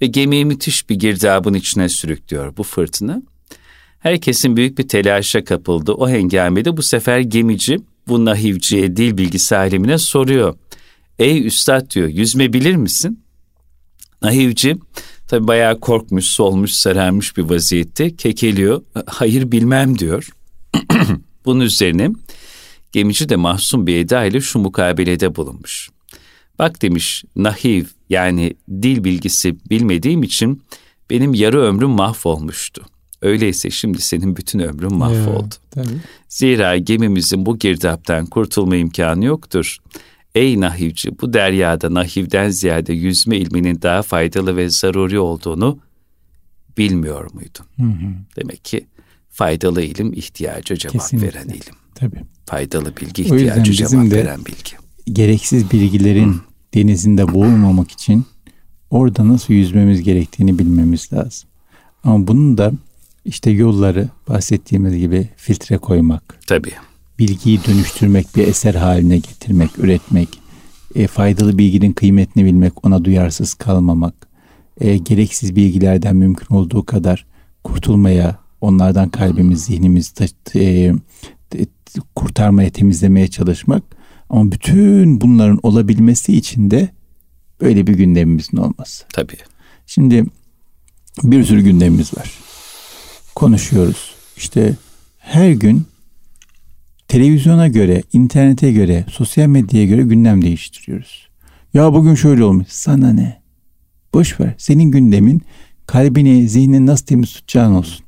Ve 0.00 0.06
gemiyi 0.06 0.44
müthiş 0.44 0.90
bir 0.90 0.94
girdabın 0.94 1.54
içine 1.54 1.88
sürüklüyor 1.88 2.56
bu 2.56 2.62
fırtına. 2.62 3.22
Herkesin 3.98 4.56
büyük 4.56 4.78
bir 4.78 4.88
telaşa 4.88 5.44
kapıldı. 5.44 5.92
O 5.92 6.08
hengamede 6.08 6.76
bu 6.76 6.82
sefer 6.82 7.20
gemici 7.20 7.78
bu 8.08 8.24
nahivciye 8.24 8.96
dil 8.96 9.18
bilgisi 9.18 9.56
soruyor. 9.98 10.54
Ey 11.18 11.46
üstad 11.46 11.90
diyor 11.90 12.08
yüzme 12.08 12.52
bilir 12.52 12.76
misin? 12.76 13.24
Nahivci 14.22 14.76
tabi 15.28 15.46
bayağı 15.46 15.80
korkmuş, 15.80 16.24
solmuş, 16.24 16.72
sararmış 16.72 17.36
bir 17.36 17.42
vaziyette 17.42 18.16
kekeliyor. 18.16 18.82
Hayır 19.06 19.52
bilmem 19.52 19.98
diyor. 19.98 20.28
Bunun 21.44 21.60
üzerine 21.60 22.10
gemici 22.92 23.28
de 23.28 23.36
mahzun 23.36 23.86
bir 23.86 23.96
eda 23.96 24.24
ile 24.24 24.40
şu 24.40 24.58
mukabelede 24.58 25.36
bulunmuş. 25.36 25.90
Bak 26.58 26.82
demiş 26.82 27.24
nahiv 27.36 27.84
yani 28.08 28.54
dil 28.70 29.04
bilgisi 29.04 29.56
bilmediğim 29.70 30.22
için 30.22 30.62
benim 31.10 31.34
yarı 31.34 31.60
ömrüm 31.60 31.90
mahvolmuştu. 31.90 32.82
Öyleyse 33.22 33.70
şimdi 33.70 34.00
senin 34.00 34.36
bütün 34.36 34.58
ömrün 34.58 34.94
mahvoldu. 34.94 35.54
Ya, 35.76 35.84
Zira 36.28 36.76
gemimizin 36.76 37.46
bu 37.46 37.58
girdaptan 37.58 38.26
kurtulma 38.26 38.76
imkanı 38.76 39.24
yoktur. 39.24 39.76
Ey 40.34 40.60
nahivci 40.60 41.18
bu 41.20 41.32
deryada 41.32 41.94
nahivden 41.94 42.50
ziyade 42.50 42.92
yüzme 42.92 43.36
ilminin 43.36 43.82
daha 43.82 44.02
faydalı 44.02 44.56
ve 44.56 44.68
zaruri 44.68 45.18
olduğunu 45.18 45.78
bilmiyor 46.78 47.30
muydun? 47.32 47.66
Hı 47.76 47.82
hı. 47.82 48.12
Demek 48.36 48.64
ki 48.64 48.86
faydalı 49.28 49.82
ilim 49.82 50.12
ihtiyaca 50.12 50.76
cevap 50.76 50.92
Kesinlikle. 50.92 51.28
veren 51.28 51.48
ilim. 51.48 51.74
Tabii. 51.94 52.22
Faydalı 52.46 52.96
bilgi 52.96 53.22
ihtiyacı 53.22 53.72
cevap 53.72 54.12
veren 54.12 54.40
bilgi. 54.44 54.72
Gereksiz 55.12 55.70
bilgilerin 55.70 56.32
hı. 56.32 56.40
denizinde 56.74 57.34
boğulmamak 57.34 57.90
için 57.90 58.24
orada 58.90 59.28
nasıl 59.28 59.54
yüzmemiz 59.54 60.02
gerektiğini 60.02 60.58
bilmemiz 60.58 61.12
lazım. 61.12 61.48
Ama 62.04 62.26
bunun 62.26 62.58
da 62.58 62.72
işte 63.26 63.50
yolları 63.50 64.08
bahsettiğimiz 64.28 64.96
gibi 64.96 65.28
filtre 65.36 65.78
koymak. 65.78 66.38
Tabii. 66.46 66.72
Bilgiyi 67.18 67.60
dönüştürmek, 67.64 68.36
bir 68.36 68.48
eser 68.48 68.74
haline 68.74 69.16
getirmek, 69.16 69.78
üretmek. 69.78 70.28
E, 70.94 71.06
faydalı 71.06 71.58
bilginin 71.58 71.92
kıymetini 71.92 72.44
bilmek, 72.44 72.86
ona 72.86 73.04
duyarsız 73.04 73.54
kalmamak. 73.54 74.14
E, 74.80 74.96
gereksiz 74.96 75.56
bilgilerden 75.56 76.16
mümkün 76.16 76.54
olduğu 76.54 76.84
kadar 76.84 77.26
kurtulmaya, 77.64 78.38
onlardan 78.60 79.08
kalbimiz, 79.08 79.64
zihnimiz 79.64 80.14
e, 80.54 80.92
kurtarmaya, 82.16 82.70
temizlemeye 82.70 83.28
çalışmak. 83.28 83.82
Ama 84.30 84.52
bütün 84.52 85.20
bunların 85.20 85.60
olabilmesi 85.62 86.36
için 86.36 86.70
de 86.70 86.88
böyle 87.60 87.86
bir 87.86 87.94
gündemimizin 87.94 88.56
olması. 88.56 89.04
Tabii. 89.12 89.36
Şimdi 89.86 90.24
bir 91.22 91.44
sürü 91.44 91.60
gündemimiz 91.60 92.16
var 92.16 92.45
konuşuyoruz. 93.36 94.14
İşte 94.36 94.74
her 95.18 95.50
gün 95.50 95.86
televizyona 97.08 97.68
göre, 97.68 98.02
internete 98.12 98.72
göre, 98.72 99.04
sosyal 99.10 99.46
medyaya 99.46 99.86
göre 99.86 100.02
gündem 100.02 100.42
değiştiriyoruz. 100.42 101.28
Ya 101.74 101.92
bugün 101.92 102.14
şöyle 102.14 102.44
olmuş. 102.44 102.66
Sana 102.68 103.12
ne? 103.12 103.40
Boş 104.14 104.40
ver. 104.40 104.54
Senin 104.58 104.90
gündemin 104.90 105.42
kalbini, 105.86 106.48
zihnini 106.48 106.86
nasıl 106.86 107.06
temiz 107.06 107.32
tutacağın 107.32 107.72
olsun. 107.74 108.04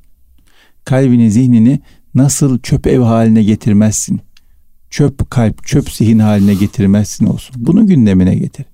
Kalbini, 0.85 1.31
zihnini 1.31 1.79
nasıl 2.15 2.59
çöp 2.59 2.87
ev 2.87 2.99
haline 2.99 3.43
getirmezsin. 3.43 4.21
Çöp 4.89 5.29
kalp, 5.29 5.65
çöp 5.65 5.91
zihin 5.91 6.19
haline 6.19 6.53
getirmezsin 6.53 7.25
olsun. 7.25 7.55
Bunu 7.59 7.87
gündemine 7.87 8.35
getir. 8.35 8.65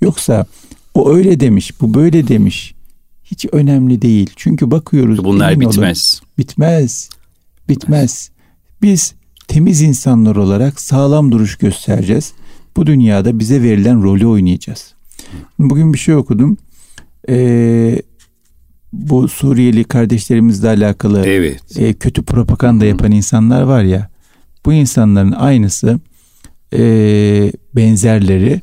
Yoksa 0.00 0.46
o 0.94 1.10
öyle 1.10 1.40
demiş, 1.40 1.80
bu 1.80 1.94
böyle 1.94 2.28
demiş 2.28 2.74
hiç 3.24 3.46
önemli 3.52 4.02
değil. 4.02 4.30
Çünkü 4.36 4.70
bakıyoruz. 4.70 5.24
Bunlar 5.24 5.60
bitmez. 5.60 6.20
Olun, 6.22 6.28
bitmez. 6.38 7.10
Bitmez. 7.68 8.30
Biz 8.82 9.14
temiz 9.48 9.82
insanlar 9.82 10.36
olarak 10.36 10.80
sağlam 10.80 11.32
duruş 11.32 11.56
göstereceğiz. 11.56 12.32
Bu 12.76 12.86
dünyada 12.86 13.38
bize 13.38 13.62
verilen 13.62 14.02
rolü 14.02 14.26
oynayacağız. 14.26 14.94
Bugün 15.58 15.92
bir 15.92 15.98
şey 15.98 16.14
okudum. 16.14 16.56
Ee, 17.28 18.02
bu 18.92 19.28
Suriyeli 19.28 19.84
kardeşlerimizle 19.84 20.68
alakalı 20.68 21.26
evet. 21.26 21.78
e, 21.78 21.94
kötü 21.94 22.22
propaganda 22.22 22.84
yapan 22.84 23.12
insanlar 23.12 23.62
var 23.62 23.82
ya. 23.82 24.10
Bu 24.66 24.72
insanların 24.72 25.32
aynısı 25.32 26.00
e, 26.72 26.82
benzerleri 27.76 28.60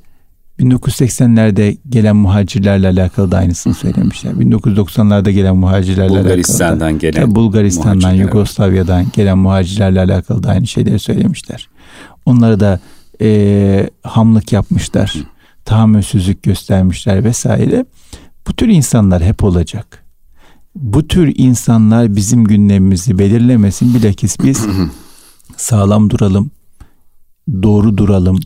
1980'lerde 0.61 1.77
gelen 1.89 2.15
muhacirlerle 2.15 2.87
alakalı 2.87 3.31
da 3.31 3.37
aynısını 3.37 3.73
söylemişler. 3.73 4.31
1990'larda 4.31 5.29
gelen 5.31 5.57
muhacirlerle 5.57 6.09
Bulgaristan'dan 6.09 6.85
alakalı 6.85 7.01
da, 7.01 7.07
gelen 7.07 7.35
Bulgaristan'dan, 7.35 8.11
Yugoslavya'dan 8.13 9.05
gelen 9.13 9.37
muhacirlerle 9.37 9.99
alakalı 9.99 10.43
da 10.43 10.49
aynı 10.49 10.67
şeyleri 10.67 10.99
söylemişler. 10.99 11.69
Onları 12.25 12.59
da 12.59 12.79
e, 13.21 13.89
hamlık 14.03 14.53
yapmışlar. 14.53 15.13
Tahammülsüzlük 15.65 16.43
göstermişler 16.43 17.23
vesaire. 17.23 17.85
Bu 18.47 18.53
tür 18.53 18.67
insanlar 18.67 19.23
hep 19.23 19.43
olacak. 19.43 20.03
Bu 20.75 21.07
tür 21.07 21.33
insanlar 21.37 22.15
bizim 22.15 22.43
gündemimizi 22.43 23.19
belirlemesin. 23.19 23.93
Bilakis 23.93 24.37
biz 24.43 24.65
sağlam 25.57 26.09
duralım, 26.09 26.51
doğru 27.63 27.97
duralım, 27.97 28.39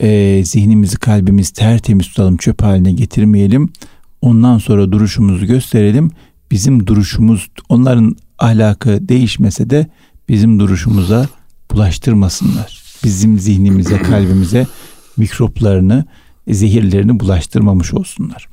e, 0.00 0.42
zihnimizi 0.44 0.96
kalbimizi 0.96 1.52
tertemiz 1.52 2.08
tutalım 2.08 2.36
çöp 2.36 2.62
haline 2.62 2.92
getirmeyelim. 2.92 3.72
Ondan 4.20 4.58
sonra 4.58 4.92
duruşumuzu 4.92 5.46
gösterelim. 5.46 6.10
Bizim 6.50 6.86
duruşumuz 6.86 7.48
onların 7.68 8.16
ahlakı 8.38 9.08
değişmese 9.08 9.70
de 9.70 9.86
bizim 10.28 10.58
duruşumuza 10.60 11.28
bulaştırmasınlar. 11.70 12.82
Bizim 13.04 13.38
zihnimize 13.38 13.98
kalbimize 13.98 14.66
mikroplarını 15.16 16.04
zehirlerini 16.48 17.20
bulaştırmamış 17.20 17.94
olsunlar. 17.94 18.48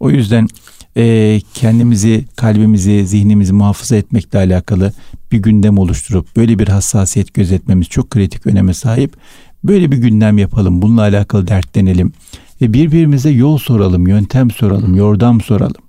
O 0.00 0.10
yüzden 0.10 0.48
e, 0.96 1.40
kendimizi, 1.54 2.24
kalbimizi, 2.36 3.06
zihnimizi 3.06 3.52
muhafaza 3.52 3.96
etmekle 3.96 4.38
alakalı 4.38 4.92
bir 5.32 5.38
gündem 5.38 5.78
oluşturup 5.78 6.36
böyle 6.36 6.58
bir 6.58 6.68
hassasiyet 6.68 7.34
gözetmemiz 7.34 7.88
çok 7.88 8.10
kritik 8.10 8.46
öneme 8.46 8.74
sahip. 8.74 9.16
Böyle 9.64 9.92
bir 9.92 9.96
gündem 9.96 10.38
yapalım. 10.38 10.82
Bununla 10.82 11.00
alakalı 11.00 11.48
dertlenelim. 11.48 12.12
Ve 12.60 12.72
birbirimize 12.72 13.30
yol 13.30 13.58
soralım, 13.58 14.06
yöntem 14.06 14.50
soralım, 14.50 14.94
yordam 14.94 15.40
soralım. 15.40 15.82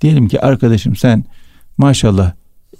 Diyelim 0.00 0.28
ki 0.28 0.40
arkadaşım 0.40 0.96
sen 0.96 1.24
maşallah 1.78 2.32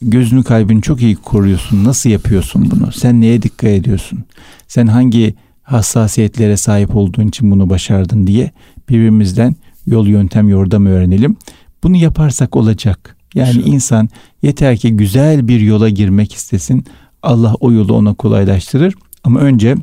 gözünü 0.03 0.43
kalbini 0.43 0.83
çok 0.83 1.03
iyi 1.03 1.17
koruyorsun. 1.17 1.85
Nasıl 1.85 2.11
yapıyorsun 2.11 2.71
bunu? 2.71 2.93
Sen 2.93 3.21
neye 3.21 3.43
dikkat 3.43 3.71
ediyorsun? 3.71 4.25
Sen 4.69 4.87
hangi 4.87 5.35
hassasiyetlere 5.63 6.57
sahip 6.57 6.97
olduğun 6.97 7.29
için 7.29 7.51
bunu 7.51 7.71
başardın 7.71 8.27
diye 8.27 8.51
birbirimizden 8.89 9.57
yol 9.87 10.07
yöntem 10.07 10.49
yordam 10.49 10.87
öğrenelim. 10.87 11.37
Bunu 11.83 11.97
yaparsak 11.97 12.57
olacak. 12.57 13.17
Yani 13.35 13.53
Şu. 13.53 13.61
insan 13.61 14.09
yeter 14.43 14.77
ki 14.77 14.97
güzel 14.97 15.49
bir 15.49 15.61
yola 15.61 15.89
girmek 15.89 16.33
istesin. 16.35 16.85
Allah 17.23 17.55
o 17.61 17.73
yolu 17.73 17.95
ona 17.95 18.15
kolaylaştırır. 18.15 18.95
Ama 19.25 19.41
önce 19.41 19.77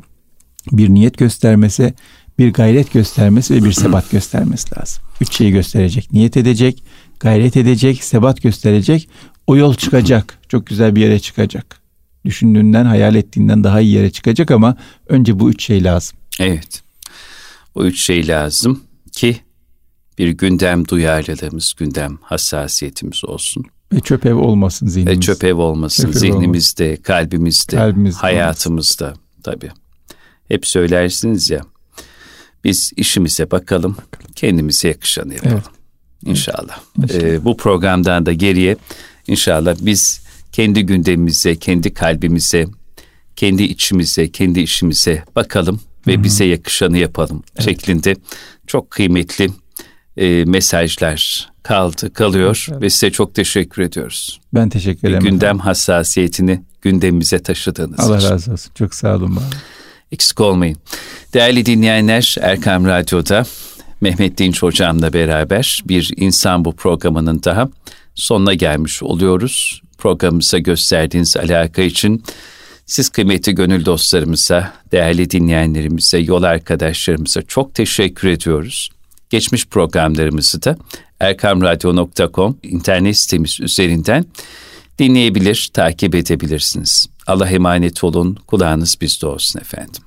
bir 0.72 0.88
niyet 0.88 1.18
göstermesi, 1.18 1.94
bir 2.38 2.52
gayret 2.52 2.92
göstermesi 2.92 3.54
ve 3.54 3.64
bir 3.64 3.72
sebat 3.72 4.10
göstermesi 4.10 4.76
lazım. 4.78 5.02
Üç 5.20 5.36
şeyi 5.36 5.52
gösterecek. 5.52 6.12
Niyet 6.12 6.36
edecek, 6.36 6.82
gayret 7.20 7.56
edecek, 7.56 8.04
sebat 8.04 8.42
gösterecek. 8.42 9.08
O 9.46 9.56
yol 9.56 9.74
çıkacak. 9.74 10.38
Çok 10.48 10.66
güzel 10.66 10.96
bir 10.96 11.00
yere 11.00 11.18
çıkacak. 11.18 11.80
Düşündüğünden, 12.24 12.84
hayal 12.84 13.14
ettiğinden 13.14 13.64
daha 13.64 13.80
iyi 13.80 13.94
yere 13.94 14.10
çıkacak 14.10 14.50
ama 14.50 14.76
önce 15.08 15.40
bu 15.40 15.50
üç 15.50 15.64
şey 15.64 15.84
lazım. 15.84 16.18
Evet. 16.40 16.82
Bu 17.74 17.86
üç 17.86 18.00
şey 18.00 18.28
lazım 18.28 18.80
ki 19.12 19.36
bir 20.18 20.28
gündem 20.28 20.88
duyarlılığımız, 20.88 21.74
gündem 21.78 22.18
hassasiyetimiz 22.22 23.24
olsun. 23.24 23.64
Ve 23.92 24.00
çöp 24.00 24.26
ev 24.26 24.34
olmasın 24.34 24.86
zihnimiz. 24.86 25.18
Ve 25.18 25.20
çöp 25.20 25.44
ev 25.44 25.54
olmasın 25.54 26.02
çöp 26.02 26.14
zihnimizde, 26.14 26.84
olmasın. 26.84 27.02
kalbimizde, 27.02 27.76
kalbimizde, 27.76 28.20
hayatımızda 28.20 29.04
olmasın. 29.04 29.22
tabii. 29.42 29.70
Hep 30.48 30.66
söylersiniz 30.66 31.50
ya. 31.50 31.60
Biz 32.64 32.92
işimize 32.96 33.50
bakalım, 33.50 33.96
kendimize 34.34 34.88
yakışanı 34.88 35.34
yapalım. 35.34 35.54
Evet. 35.54 35.78
İnşallah. 36.24 36.80
İnşallah. 37.02 37.22
Ee, 37.22 37.44
bu 37.44 37.56
programdan 37.56 38.26
da 38.26 38.32
geriye 38.32 38.76
inşallah 39.26 39.76
biz 39.80 40.20
kendi 40.52 40.86
gündemimize, 40.86 41.56
kendi 41.56 41.94
kalbimize, 41.94 42.66
kendi 43.36 43.62
içimize, 43.62 44.30
kendi 44.30 44.60
işimize 44.60 45.24
bakalım 45.36 45.80
ve 46.06 46.14
Hı-hı. 46.14 46.24
bize 46.24 46.44
yakışanı 46.44 46.98
yapalım 46.98 47.42
evet. 47.56 47.64
şeklinde 47.64 48.16
çok 48.66 48.90
kıymetli 48.90 49.48
e, 50.16 50.44
mesajlar 50.44 51.50
kaldı, 51.62 52.12
kalıyor 52.12 52.66
evet. 52.70 52.82
ve 52.82 52.90
size 52.90 53.10
çok 53.10 53.34
teşekkür 53.34 53.82
ediyoruz. 53.82 54.40
Ben 54.54 54.68
teşekkür 54.68 55.08
ederim. 55.08 55.24
Gündem 55.24 55.58
hassasiyetini 55.58 56.62
gündemimize 56.82 57.38
taşıdığınız 57.38 58.00
Allah 58.00 58.16
için. 58.16 58.26
Allah 58.26 58.34
razı 58.34 58.52
olsun. 58.52 58.72
Çok 58.74 58.94
sağ 58.94 59.16
olun. 59.16 59.36
Bana. 59.36 59.44
Eksik 60.12 60.40
olmayın. 60.40 60.76
Değerli 61.34 61.66
dinleyenler 61.66 62.36
Erkam 62.40 62.86
Radyo'da 62.86 63.44
Mehmet 64.00 64.38
Dinç 64.38 64.62
Hocam'la 64.62 65.12
beraber 65.12 65.82
bir 65.84 66.10
insan 66.16 66.64
bu 66.64 66.76
programının 66.76 67.42
daha 67.44 67.68
sonuna 68.14 68.54
gelmiş 68.54 69.02
oluyoruz. 69.02 69.82
Programımıza 69.98 70.58
gösterdiğiniz 70.58 71.36
alaka 71.36 71.82
için 71.82 72.22
siz 72.86 73.08
kıymetli 73.08 73.54
gönül 73.54 73.84
dostlarımıza, 73.84 74.72
değerli 74.92 75.30
dinleyenlerimize, 75.30 76.18
yol 76.18 76.42
arkadaşlarımıza 76.42 77.42
çok 77.42 77.74
teşekkür 77.74 78.28
ediyoruz. 78.28 78.90
Geçmiş 79.30 79.66
programlarımızı 79.66 80.62
da 80.62 80.76
erkamradyo.com 81.20 82.58
internet 82.62 83.16
sitemiz 83.16 83.60
üzerinden 83.60 84.24
dinleyebilir, 84.98 85.70
takip 85.72 86.14
edebilirsiniz. 86.14 87.08
Allah 87.28 87.48
emanet 87.50 88.04
olun, 88.04 88.34
kulağınız 88.46 88.96
bizde 89.00 89.26
olsun 89.26 89.60
efendim. 89.60 90.02